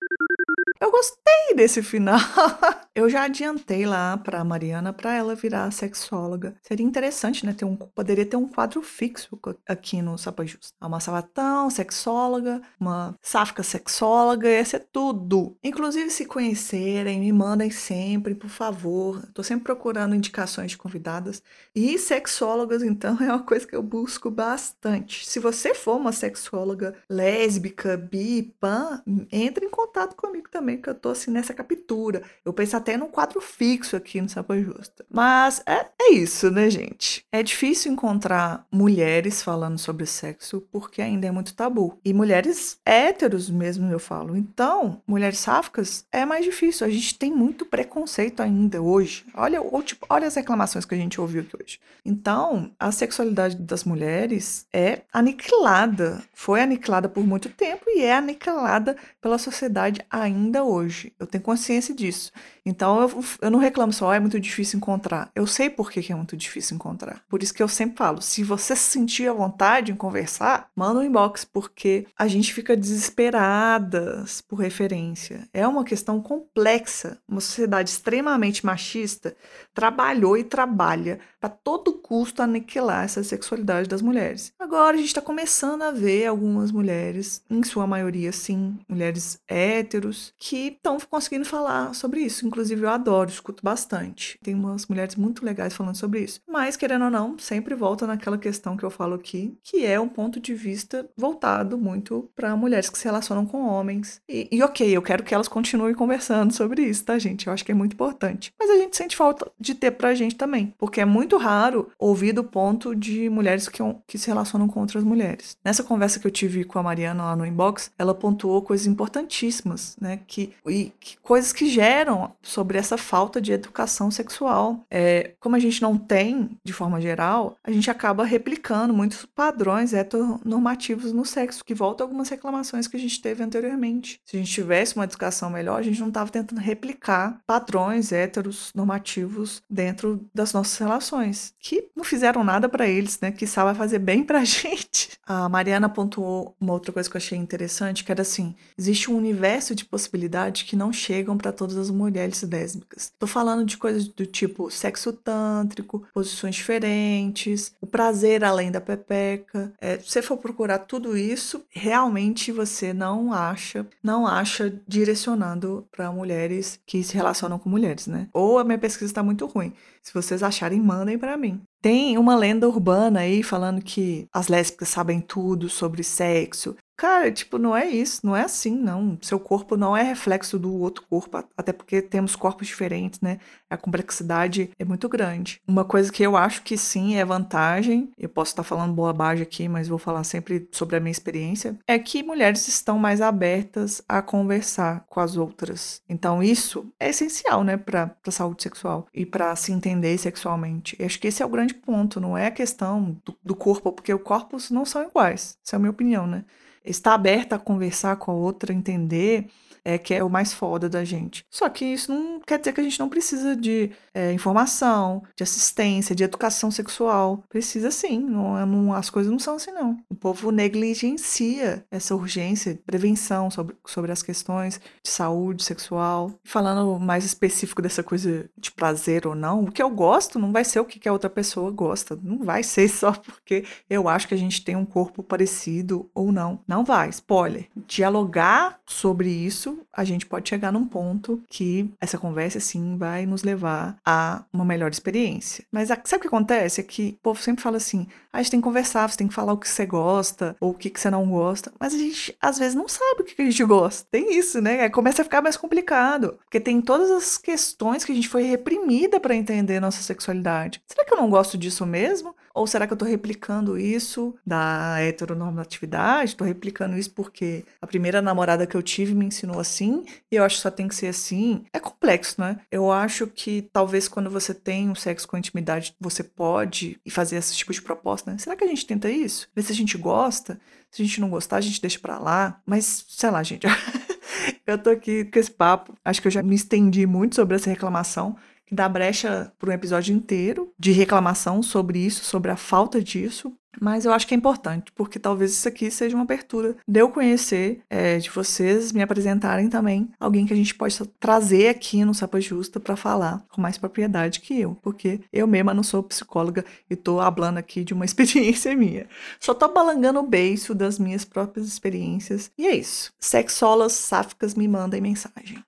Eu 0.81 0.93
gostei 0.93 1.55
desse 1.57 1.83
final. 1.83 2.19
Eu 2.95 3.09
já 3.09 3.25
adiantei 3.25 3.87
lá 3.87 4.17
para 4.17 4.45
Mariana 4.45 4.93
para 4.93 5.15
ela 5.15 5.35
virar 5.35 5.71
sexóloga. 5.73 6.57
Seria 6.63 6.85
interessante, 6.85 7.47
né? 7.47 7.53
Ter 7.53 7.65
um, 7.65 7.77
poderia 7.77 8.27
ter 8.27 8.37
um 8.37 8.49
quadro 8.49 8.83
fixo 8.83 9.39
aqui 9.69 10.03
no 10.03 10.19
Sapa 10.19 10.45
Justa. 10.45 10.75
Uma 10.81 10.99
sabatão, 10.99 11.71
sexóloga, 11.71 12.61
uma 12.79 13.15
sáfica 13.23 13.63
sexóloga, 13.63 14.49
ia 14.49 14.65
ser 14.65 14.89
tudo. 14.93 15.57
Inclusive, 15.63 16.11
se 16.11 16.25
conhecerem, 16.25 17.21
me 17.21 17.33
mandem 17.33 17.71
sempre, 17.71 18.35
por 18.35 18.51
favor. 18.51 19.23
Estou 19.29 19.45
sempre 19.45 19.65
procurando 19.65 20.15
indicações 20.15 20.73
de 20.73 20.79
convidadas. 20.79 21.41
E 21.75 21.99
sexólogas, 21.99 22.83
então, 22.83 23.17
é 23.23 23.27
uma 23.27 23.45
coisa 23.45 23.67
que 23.67 23.77
eu 23.77 23.83
busco 23.83 24.29
bastante. 24.29 25.25
Se 25.29 25.39
você 25.39 25.73
for 25.73 25.97
uma 25.97 26.13
sexóloga 26.13 26.97
lésbica, 27.09 27.97
bi, 27.97 28.55
pan, 28.59 29.03
entre 29.31 29.67
em 29.67 29.71
contato 29.71 30.17
comigo 30.17 30.49
também 30.51 30.68
também 30.69 30.77
que 30.77 30.91
eu 30.91 30.95
tô 30.95 31.09
assim 31.09 31.31
nessa 31.31 31.55
captura. 31.55 32.23
Eu 32.45 32.53
penso 32.53 32.77
até 32.77 32.97
num 32.97 33.09
quadro 33.09 33.41
fixo 33.41 33.97
aqui 33.97 34.21
no 34.21 34.29
Sapa 34.29 34.59
Justa. 34.59 35.05
Mas 35.11 35.63
é, 35.67 35.87
é 36.01 36.13
isso, 36.13 36.51
né, 36.51 36.69
gente? 36.69 37.25
É 37.33 37.43
difícil 37.43 37.91
encontrar 37.91 38.67
mulheres 38.71 39.43
falando 39.43 39.79
sobre 39.79 40.05
sexo 40.05 40.61
porque 40.71 41.01
ainda 41.01 41.27
é 41.27 41.31
muito 41.31 41.55
tabu. 41.55 41.99
E 42.05 42.13
mulheres 42.13 42.79
héteros 42.85 43.49
mesmo, 43.49 43.91
eu 43.91 43.99
falo. 43.99 44.37
Então, 44.37 45.01
mulheres 45.07 45.39
sáficas 45.39 46.05
é 46.13 46.27
mais 46.27 46.45
difícil. 46.45 46.87
A 46.87 46.91
gente 46.91 47.19
tem 47.19 47.33
muito 47.33 47.65
preconceito 47.65 48.41
ainda 48.41 48.83
hoje. 48.83 49.25
Olha, 49.35 49.63
ou, 49.63 49.83
tipo, 49.83 50.05
olha 50.11 50.27
as 50.27 50.35
reclamações 50.35 50.85
que 50.85 50.95
a 50.95 50.99
gente 50.99 51.21
ouviu 51.21 51.43
aqui 51.43 51.57
hoje. 51.63 51.81
Então, 52.05 52.71
a 52.79 52.93
sexualidade 52.93 53.57
das 53.57 53.85
mulheres 53.85 54.67
é 54.73 55.03
aniquilada. 55.13 56.23
Foi 56.35 56.61
aniquilada 56.61 57.09
por 57.09 57.27
muito 57.27 57.49
tempo 57.49 57.85
e 57.89 58.03
é 58.03 58.15
aniquilada 58.15 58.97
pela 59.21 59.39
sociedade 59.39 60.01
ainda 60.11 60.58
ainda 60.59 60.65
hoje. 60.65 61.13
Eu 61.19 61.27
tenho 61.27 61.43
consciência 61.43 61.95
disso. 61.95 62.33
Então 62.69 63.01
eu, 63.01 63.25
eu 63.41 63.51
não 63.51 63.59
reclamo 63.59 63.93
só, 63.93 64.13
é 64.13 64.21
muito 64.21 64.39
difícil 64.39 64.77
encontrar. 64.77 65.31
Eu 65.35 65.47
sei 65.47 65.71
por 65.71 65.91
que, 65.91 66.03
que 66.03 66.13
é 66.13 66.15
muito 66.15 66.37
difícil 66.37 66.75
encontrar. 66.75 67.23
Por 67.29 67.43
isso 67.43 67.55
que 67.55 67.63
eu 67.63 67.69
sempre 67.69 67.97
falo: 67.97 68.21
se 68.21 68.45
você 68.45 68.77
se 68.77 68.83
sentir 68.83 69.29
à 69.29 69.33
vontade 69.33 69.91
em 69.91 69.97
conversar, 69.97 70.69
manda 70.77 71.01
um 71.01 71.03
inbox, 71.03 71.45
porque 71.45 72.07
a 72.17 72.29
gente 72.29 72.53
fica 72.53 72.77
desesperadas 72.77 74.43
por 74.43 74.57
referência. 74.57 75.49
É 75.53 75.67
uma 75.67 75.85
questão 75.85 76.21
complexa. 76.21 77.19
Uma 77.27 77.41
sociedade 77.41 77.91
extremamente 77.91 78.67
machista 78.67 79.35
trabalhou 79.73 80.37
e 80.37 80.45
trabalha 80.45 81.21
para 81.41 81.49
todo 81.49 81.93
custo 81.93 82.43
aniquilar 82.43 83.05
essa 83.05 83.23
sexualidade 83.23 83.89
das 83.89 84.03
mulheres. 84.03 84.53
Agora 84.59 84.97
a 84.97 84.99
gente 84.99 85.09
está 85.09 85.23
começando 85.23 85.83
a 85.83 85.91
ver 85.91 86.27
algumas 86.27 86.73
mulheres, 86.73 87.43
em 87.49 87.63
sua 87.63 87.87
maioria, 87.87 88.33
sim, 88.33 88.77
mulheres 88.89 89.39
héteros, 89.47 90.35
que 90.37 90.69
estão 90.69 90.99
conseguindo 91.09 91.45
falar 91.45 91.95
sobre 91.95 92.21
isso. 92.21 92.47
Inclusive, 92.47 92.58
eu 92.71 92.89
adoro, 92.89 93.31
escuto 93.31 93.63
bastante. 93.63 94.39
Tem 94.43 94.55
umas 94.55 94.87
mulheres 94.87 95.17
muito 95.17 95.45
legais 95.45 95.75
falando 95.75 95.97
sobre 95.97 96.21
isso. 96.21 96.41
Mas, 96.47 96.77
querendo 96.77 97.05
ou 97.05 97.11
não, 97.11 97.39
sempre 97.39 97.75
volta 97.75 98.07
naquela 98.07 98.39
questão 98.39 98.77
que 98.77 98.85
eu 98.85 98.91
falo 98.91 99.15
aqui, 99.15 99.57
que 99.63 99.85
é 99.85 99.99
um 99.99 100.09
ponto 100.09 100.41
de 100.41 100.55
vista 100.55 101.09
voltado 101.17 101.79
muito 101.79 102.31
para 102.35 102.57
mulheres 102.57 102.91
que 102.91 102.99
se 102.99 103.05
relacionam 103.05 103.47
com 103.47 103.67
homens. 103.67 104.21
E, 104.29 104.49
e, 104.51 104.63
ok, 104.63 104.89
eu 104.89 105.03
quero 105.03 105.23
que 105.23 105.35
elas 105.35 105.49
continuem 105.49 105.95
conversando 105.95 106.53
sobre 106.53 106.83
isso, 106.83 107.05
tá, 107.05 107.19
gente? 107.19 107.47
Eu 107.47 107.53
acho 107.53 107.65
que 107.65 107.73
é 107.73 107.75
muito 107.75 107.95
importante. 107.95 108.53
Mas 108.59 108.71
a 108.71 108.77
gente 108.77 108.97
sente 108.97 109.17
falta 109.17 109.51
de 109.59 109.75
ter 109.75 109.93
pra 109.93 110.15
gente 110.15 110.37
também, 110.37 110.75
porque 110.79 111.01
é 111.01 111.05
muito 111.05 111.37
raro 111.37 111.91
ouvir 111.99 112.33
do 112.33 112.45
ponto 112.45 112.95
de 112.95 113.29
mulheres 113.29 113.69
que, 113.69 113.83
que 114.07 114.19
se 114.19 114.29
relacionam 114.29 114.69
com 114.69 114.81
outras 114.81 115.05
mulheres. 115.05 115.57
Nessa 115.65 115.83
conversa 115.83 116.19
que 116.19 116.27
eu 116.27 116.31
tive 116.31 116.65
com 116.65 116.79
a 116.79 116.83
Mariana 116.83 117.25
lá 117.25 117.37
no 117.37 117.47
inbox, 117.47 117.91
ela 117.99 118.15
pontuou 118.15 118.63
coisas 118.63 118.87
importantíssimas, 118.87 119.97
né? 120.01 120.21
Que, 120.27 120.53
e 120.67 120.93
que 120.99 121.17
coisas 121.19 121.53
que 121.53 121.69
geram 121.69 122.33
sobre 122.49 122.79
essa 122.79 122.97
falta 122.97 123.41
de 123.41 123.53
educação 123.53 124.11
sexual. 124.11 124.85
É, 124.91 125.35
como 125.39 125.55
a 125.55 125.59
gente 125.59 125.83
não 125.83 125.97
tem, 125.97 126.51
de 126.65 126.73
forma 126.73 127.01
geral, 127.01 127.57
a 127.63 127.71
gente 127.71 127.91
acaba 127.91 128.25
replicando 128.25 128.95
muitos 128.95 129.27
padrões 129.27 129.93
heteronormativos 129.93 131.13
no 131.13 131.25
sexo, 131.25 131.65
que 131.65 131.75
volta 131.75 132.03
a 132.03 132.07
algumas 132.07 132.29
reclamações 132.29 132.87
que 132.87 132.97
a 132.97 133.01
gente 133.01 133.21
teve 133.21 133.43
anteriormente. 133.43 134.21
Se 134.25 134.37
a 134.37 134.41
gente 134.41 134.51
tivesse 134.51 134.97
uma 134.97 135.05
educação 135.05 135.51
melhor, 135.51 135.79
a 135.79 135.83
gente 135.83 136.01
não 136.01 136.09
estava 136.09 136.31
tentando 136.31 136.61
replicar 136.61 137.41
padrões 137.47 138.13
heteros 138.13 138.73
normativos 138.75 139.63
dentro 139.69 140.27
das 140.35 140.53
nossas 140.53 140.79
relações, 140.79 141.53
que 141.61 141.89
não 141.95 142.05
fizeram 142.05 142.43
nada 142.43 142.69
para 142.69 142.87
eles, 142.87 143.19
né? 143.21 143.31
Que 143.31 143.47
vai 143.65 143.75
fazer 143.75 143.99
bem 143.99 144.23
pra 144.23 144.45
gente. 144.45 145.11
A 145.27 145.49
Mariana 145.49 145.89
pontuou 145.89 146.55
uma 146.61 146.73
outra 146.73 146.93
coisa 146.93 147.09
que 147.09 147.17
eu 147.17 147.19
achei 147.19 147.37
interessante, 147.37 148.05
que 148.05 148.13
era 148.13 148.23
assim: 148.23 148.55
existe 148.79 149.11
um 149.11 149.17
universo 149.17 149.75
de 149.75 149.85
possibilidades 149.85 150.63
que 150.63 150.77
não 150.77 150.93
chegam 150.93 151.37
para 151.37 151.53
todas 151.53 151.77
as 151.77 151.91
mulheres 151.91 152.28
mulheres 152.29 152.43
lésbicas. 152.43 153.13
Tô 153.19 153.27
falando 153.27 153.65
de 153.65 153.77
coisas 153.77 154.07
do 154.09 154.27
tipo 154.27 154.71
sexo 154.71 155.13
tântrico, 155.13 156.07
posições 156.13 156.57
diferentes, 156.57 157.73
o 157.81 157.87
prazer 157.87 158.45
além 158.45 158.71
da 158.71 158.81
pepeca. 158.81 159.73
É, 159.81 159.99
se 159.99 160.11
você 160.11 160.23
for 160.23 160.37
procurar 160.37 160.81
tudo 160.81 161.17
isso, 161.17 161.65
realmente 161.71 162.53
você 162.53 162.93
não 162.93 163.33
acha, 163.33 163.87
não 164.03 164.27
acha 164.27 164.73
direcionado 164.87 165.87
para 165.91 166.13
mulheres 166.13 166.79
que 166.87 167.03
se 167.03 167.15
relacionam 167.15 167.59
com 167.59 167.69
mulheres, 167.69 168.07
né? 168.07 168.29
Ou 168.33 168.59
a 168.59 168.65
minha 168.65 168.79
pesquisa 168.79 169.11
está 169.11 169.23
muito 169.23 169.47
ruim. 169.47 169.73
Se 170.03 170.15
vocês 170.15 170.43
acharem, 170.43 170.81
mandem 170.81 171.19
para 171.19 171.37
mim. 171.37 171.61
Tem 171.81 172.19
uma 172.19 172.35
lenda 172.35 172.69
urbana 172.69 173.21
aí 173.21 173.43
falando 173.43 173.83
que 173.83 174.27
as 174.33 174.49
lésbicas 174.49 174.89
sabem 174.89 175.21
tudo 175.21 175.69
sobre 175.69 176.03
sexo, 176.03 176.77
Cara, 176.99 177.31
tipo, 177.31 177.59
não 177.59 177.77
é 177.77 177.87
isso, 177.87 178.27
não 178.27 178.35
é 178.35 178.43
assim, 178.43 178.77
não. 178.77 179.17
Seu 179.23 179.39
corpo 179.39 179.77
não 179.77 179.97
é 179.97 180.03
reflexo 180.03 180.59
do 180.59 180.75
outro 180.81 181.05
corpo, 181.09 181.39
até 181.57 181.73
porque 181.73 182.03
temos 182.03 182.35
corpos 182.35 182.67
diferentes, 182.67 183.21
né? 183.21 183.39
A 183.71 183.77
complexidade 183.77 184.73
é 184.77 184.85
muito 184.85 185.09
grande. 185.09 185.63
Uma 185.69 185.85
coisa 185.85 186.11
que 186.11 186.25
eu 186.25 186.37
acho 186.37 186.61
que 186.65 186.77
sim 186.77 187.15
é 187.15 187.25
vantagem, 187.25 188.11
eu 188.19 188.29
posso 188.29 188.51
estar 188.51 188.65
falando 188.65 188.95
bobagem 188.95 189.45
aqui, 189.45 189.69
mas 189.69 189.87
vou 189.87 189.97
falar 189.97 190.25
sempre 190.25 190.69
sobre 190.73 190.97
a 190.97 191.01
minha 191.01 191.13
experiência, 191.13 191.79
é 191.87 191.97
que 192.01 192.21
mulheres 192.25 192.67
estão 192.67 192.99
mais 192.99 193.21
abertas 193.21 194.03
a 194.09 194.21
conversar 194.21 195.05
com 195.09 195.21
as 195.21 195.37
outras. 195.37 196.03
Então, 196.09 196.43
isso 196.43 196.93
é 196.99 197.11
essencial, 197.11 197.63
né, 197.63 197.77
para 197.77 198.13
a 198.27 198.31
saúde 198.33 198.65
sexual 198.65 199.07
e 199.15 199.25
para 199.25 199.55
se 199.55 199.71
entender 199.71 200.19
sexualmente. 200.19 200.97
Eu 200.99 201.07
acho 201.07 201.21
que 201.21 201.29
esse 201.29 201.45
é 201.45 201.47
o 201.47 201.51
grande 201.51 201.75
ponto, 201.75 202.19
não 202.21 202.37
é 202.37 202.49
a 202.49 202.51
questão 202.51 203.17
do, 203.25 203.39
do 203.41 203.55
corpo, 203.55 203.93
porque 203.93 204.13
os 204.13 204.23
corpos 204.23 204.69
não 204.69 204.85
são 204.85 205.05
iguais. 205.05 205.57
Essa 205.65 205.77
é 205.77 205.79
a 205.79 205.79
minha 205.79 205.93
opinião, 205.93 206.27
né? 206.27 206.45
Estar 206.89 207.15
aberta 207.15 207.57
a 207.57 207.59
conversar 207.59 208.17
com 208.17 208.31
a 208.31 208.35
outra, 208.35 208.73
entender 208.73 209.49
é, 209.89 209.97
que 209.97 210.13
é 210.13 210.23
o 210.23 210.29
mais 210.29 210.53
foda 210.53 210.87
da 210.87 211.03
gente. 211.03 211.45
Só 211.51 211.67
que 211.69 211.85
isso 211.85 212.13
não 212.13 212.41
quer 212.41 212.59
dizer 212.59 212.75
que 212.75 212.81
a 212.81 212.85
gente 212.85 212.99
não 213.01 213.09
precisa 213.09 213.57
de 213.57 213.91
é, 214.13 214.33
informação, 214.35 215.23
de 215.35 215.43
assistência, 215.43 216.15
de 216.15 216.23
educação 216.23 216.71
sexual. 216.71 217.43
Precisa 217.49 217.91
sim, 217.91 218.19
não, 218.19 218.59
é, 218.59 218.67
não, 218.67 218.93
as 218.93 219.09
coisas 219.09 219.33
não 219.33 219.39
são 219.39 219.57
assim 219.57 219.71
não. 219.71 219.97
O 220.11 220.15
povo 220.15 220.51
negligencia 220.51 221.85
essa 221.91 222.15
urgência, 222.15 222.79
prevenção 222.85 223.51
sobre, 223.51 223.75
sobre 223.87 224.13
as 224.13 224.23
questões 224.23 224.79
de 225.03 225.11
saúde 225.11 225.65
sexual. 225.65 226.33
Falando 226.45 226.99
mais 227.01 227.25
específico 227.25 227.81
dessa 227.81 228.03
coisa 228.03 228.49
de 228.59 228.71
prazer 228.71 229.27
ou 229.27 229.35
não, 229.35 229.65
o 229.65 229.73
que 229.73 229.83
eu 229.83 229.89
gosto 229.89 230.39
não 230.39 230.53
vai 230.53 230.65
ser 230.65 230.81
o 230.81 230.85
que 230.85 231.09
a 231.09 231.13
outra 231.13 231.31
pessoa 231.31 231.71
gosta. 231.71 232.19
Não 232.23 232.39
vai 232.39 232.63
ser 232.63 232.89
só 232.89 233.13
porque 233.25 233.65
eu 233.89 234.07
acho 234.07 234.29
que 234.29 234.35
a 234.35 234.39
gente 234.39 234.63
tem 234.63 234.77
um 234.77 234.85
corpo 234.85 235.23
parecido 235.23 236.11
ou 236.15 236.31
não. 236.31 236.61
Não 236.69 236.78
vai, 236.85 237.09
spoiler. 237.11 237.67
Dialogar 237.87 238.79
sobre 238.87 239.29
isso 239.29 239.79
a 239.93 240.05
gente 240.05 240.27
pode 240.27 240.49
chegar 240.49 240.73
num 240.73 240.87
ponto 240.87 241.43
que 241.49 241.91
essa 242.01 242.17
conversa, 242.17 242.61
sim, 242.61 242.97
vai 242.97 243.27
nos 243.27 243.43
levar 243.43 243.97
a 244.07 244.45
uma 244.53 244.65
melhor 244.65 244.91
experiência. 244.91 245.65
Mas 245.73 245.89
sabe 245.89 246.19
o 246.19 246.21
que 246.21 246.29
acontece? 246.29 246.81
É 246.81 246.85
que 246.85 247.17
o 247.19 247.23
povo 247.23 247.43
sempre 247.43 247.63
fala 247.63 247.79
assim: 247.79 248.07
ah, 248.33 248.39
a 248.39 248.43
gente 248.43 248.53
tem 248.53 248.61
que 248.61 248.65
conversar, 248.65 249.11
você 249.11 249.17
tem 249.17 249.27
que 249.27 249.35
falar 249.35 249.53
o 249.53 249.59
que 249.59 249.69
você 249.69 249.85
gosta 249.85 250.57
ou 250.61 250.71
o 250.71 250.75
que, 250.75 250.89
que 250.89 251.01
você 251.01 251.11
não 251.11 251.29
gosta. 251.29 251.73
Mas 251.81 251.95
a 251.95 251.99
gente, 251.99 252.37
às 252.41 252.59
vezes, 252.59 252.75
não 252.75 252.87
sabe 252.87 253.23
o 253.23 253.25
que, 253.25 253.35
que 253.35 253.43
a 253.43 253.45
gente 253.45 253.65
gosta. 253.65 254.07
Tem 254.11 254.39
isso, 254.39 254.61
né? 254.61 254.83
Aí 254.83 254.91
começa 254.91 255.23
a 255.23 255.25
ficar 255.25 255.43
mais 255.43 255.57
complicado. 255.57 256.39
Porque 256.45 256.61
tem 256.61 256.81
todas 256.81 257.11
as 257.11 257.37
questões 257.37 258.05
que 258.05 258.13
a 258.13 258.15
gente 258.15 258.29
foi 258.29 258.43
reprimida 258.45 259.19
para 259.19 259.35
entender 259.35 259.81
nossa 259.81 260.03
sexualidade. 260.03 260.81
Será 260.87 261.05
que 261.05 261.13
eu 261.13 261.19
não 261.19 261.29
gosto 261.29 261.59
disso 261.59 261.85
mesmo? 261.85 262.37
Ou 262.59 262.67
será 262.67 262.87
que 262.87 262.93
eu 262.93 262.97
estou 262.97 263.09
replicando 263.09 263.79
isso 263.79 264.35
da 264.45 265.01
heteronormatividade? 265.01 266.33
Estou 266.33 266.45
replicando 266.47 266.99
isso 266.99 267.13
porque 267.13 267.65
a 267.81 267.87
primeira 267.87 268.21
namorada 268.21 268.67
que 268.67 268.77
eu 268.77 268.83
tive 268.83 269.15
me 269.15 269.27
ensinou 269.27 269.61
assim 269.61 270.05
e 270.31 270.35
eu 270.35 270.43
acho 270.43 270.57
que 270.57 270.63
só 270.63 270.71
tem 270.71 270.89
que 270.89 270.95
ser 270.95 271.07
assim? 271.07 271.65
É 271.73 271.79
complexo, 271.79 272.41
né? 272.41 272.59
Eu 272.71 272.91
acho 272.91 273.29
que 273.29 273.63
talvez 273.73 274.09
quando 274.09 274.29
você 274.29 274.53
tem 274.53 274.91
um 274.91 274.95
sexo 274.95 275.29
com 275.29 275.39
intimidade, 275.39 275.95
você 276.01 276.25
pode 276.25 277.01
fazer 277.09 277.37
esse 277.37 277.57
tipo 277.57 277.73
de 277.73 277.81
proposta, 277.81 278.33
né? 278.33 278.39
Será 278.39 278.57
que 278.57 278.65
a 278.65 278.69
gente 278.69 278.85
tenta 278.85 279.09
isso? 279.09 279.49
Ver 279.55 279.63
se 279.63 279.71
a 279.71 279.77
gente 279.77 279.97
gosta? 279.97 280.59
Se 280.91 281.01
a 281.01 281.05
gente 281.05 281.21
não 281.21 281.31
gostar, 281.31 281.59
a 281.59 281.61
gente 281.61 281.81
deixa 281.81 282.01
pra 282.01 282.19
lá. 282.19 282.61
Mas, 282.67 283.05
sei 283.09 283.31
lá, 283.31 283.41
gente. 283.43 283.67
eu 284.67 284.79
tô 284.79 284.91
aqui 284.91 285.25
com 285.27 285.39
esse 285.39 285.51
papo. 285.51 285.95
Acho 286.05 286.21
que 286.21 286.27
eu 286.27 286.33
já 286.33 286.43
me 286.43 286.57
estendi 286.57 287.07
muito 287.07 287.37
sobre 287.37 287.55
essa 287.55 287.71
reclamação 287.71 288.37
dá 288.71 288.89
brecha 288.89 289.53
para 289.59 289.71
um 289.71 289.73
episódio 289.73 290.15
inteiro 290.15 290.73
de 290.79 290.93
reclamação 290.93 291.63
sobre 291.63 291.99
isso, 291.99 292.25
sobre 292.25 292.51
a 292.51 292.57
falta 292.57 293.03
disso. 293.03 293.53
Mas 293.81 294.05
eu 294.05 294.13
acho 294.13 294.27
que 294.27 294.35
é 294.35 294.37
importante, 294.37 294.91
porque 294.93 295.19
talvez 295.19 295.53
isso 295.53 295.69
aqui 295.69 295.91
seja 295.91 296.17
uma 296.17 296.25
abertura 296.25 296.77
de 296.87 297.01
eu 297.01 297.11
conhecer, 297.11 297.81
é, 297.89 298.19
de 298.19 298.29
vocês 298.31 298.93
me 298.93 299.03
apresentarem 299.03 299.69
também 299.69 300.11
alguém 300.19 300.47
que 300.47 300.53
a 300.53 300.57
gente 300.57 300.75
possa 300.75 301.07
trazer 301.21 301.69
aqui 301.69 302.05
no 302.05 302.15
Sapa 302.15 302.41
Justa 302.41 302.81
para 302.81 302.97
falar 302.97 303.45
com 303.51 303.61
mais 303.61 303.79
propriedade 303.79 304.41
que 304.41 304.59
eu, 304.59 304.77
porque 304.83 305.21
eu 305.33 305.47
mesma 305.47 305.73
não 305.73 305.83
sou 305.83 306.03
psicóloga 306.03 306.65
e 306.91 306.97
tô 306.97 307.21
hablando 307.21 307.59
aqui 307.59 307.85
de 307.85 307.95
uma 307.95 308.05
experiência 308.05 308.75
minha. 308.75 309.07
Só 309.39 309.55
tô 309.55 309.69
balangando 309.69 310.19
o 310.19 310.27
beiço 310.27 310.75
das 310.75 310.99
minhas 310.99 311.25
próprias 311.25 311.67
experiências. 311.67 312.51
E 312.59 312.67
é 312.67 312.75
isso. 312.75 313.13
Sexolas 313.21 313.93
sáficas 313.93 314.55
me 314.55 314.67
mandem 314.67 315.01
mensagem. 315.01 315.63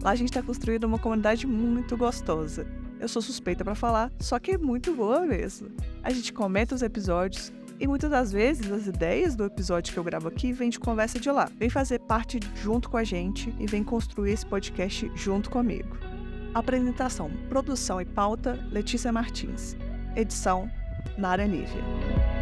Lá 0.00 0.12
a 0.12 0.14
gente 0.14 0.28
está 0.28 0.40
construindo 0.40 0.84
uma 0.84 0.98
comunidade 0.98 1.44
muito 1.44 1.96
gostosa. 1.96 2.64
Eu 3.00 3.08
sou 3.08 3.20
suspeita 3.20 3.64
para 3.64 3.74
falar, 3.74 4.12
só 4.20 4.38
que 4.38 4.52
é 4.52 4.58
muito 4.58 4.94
boa 4.94 5.26
mesmo. 5.26 5.70
A 6.04 6.10
gente 6.10 6.32
comenta 6.32 6.72
os 6.72 6.82
episódios 6.82 7.52
e 7.80 7.88
muitas 7.88 8.10
das 8.10 8.30
vezes 8.30 8.70
as 8.70 8.86
ideias 8.86 9.34
do 9.34 9.44
episódio 9.44 9.92
que 9.92 9.98
eu 9.98 10.04
gravo 10.04 10.28
aqui 10.28 10.52
vêm 10.52 10.70
de 10.70 10.78
conversa 10.78 11.18
de 11.18 11.28
lá. 11.32 11.50
Vem 11.58 11.68
fazer 11.68 11.98
parte 11.98 12.38
junto 12.54 12.88
com 12.88 12.96
a 12.96 13.02
gente 13.02 13.52
e 13.58 13.66
vem 13.66 13.82
construir 13.82 14.30
esse 14.30 14.46
podcast 14.46 15.10
junto 15.16 15.50
comigo. 15.50 15.98
Apresentação, 16.54 17.28
produção 17.48 18.00
e 18.00 18.04
pauta: 18.04 18.56
Letícia 18.70 19.10
Martins. 19.10 19.76
Edição: 20.14 20.70
Nara 21.18 21.46
Nívia. 21.46 22.39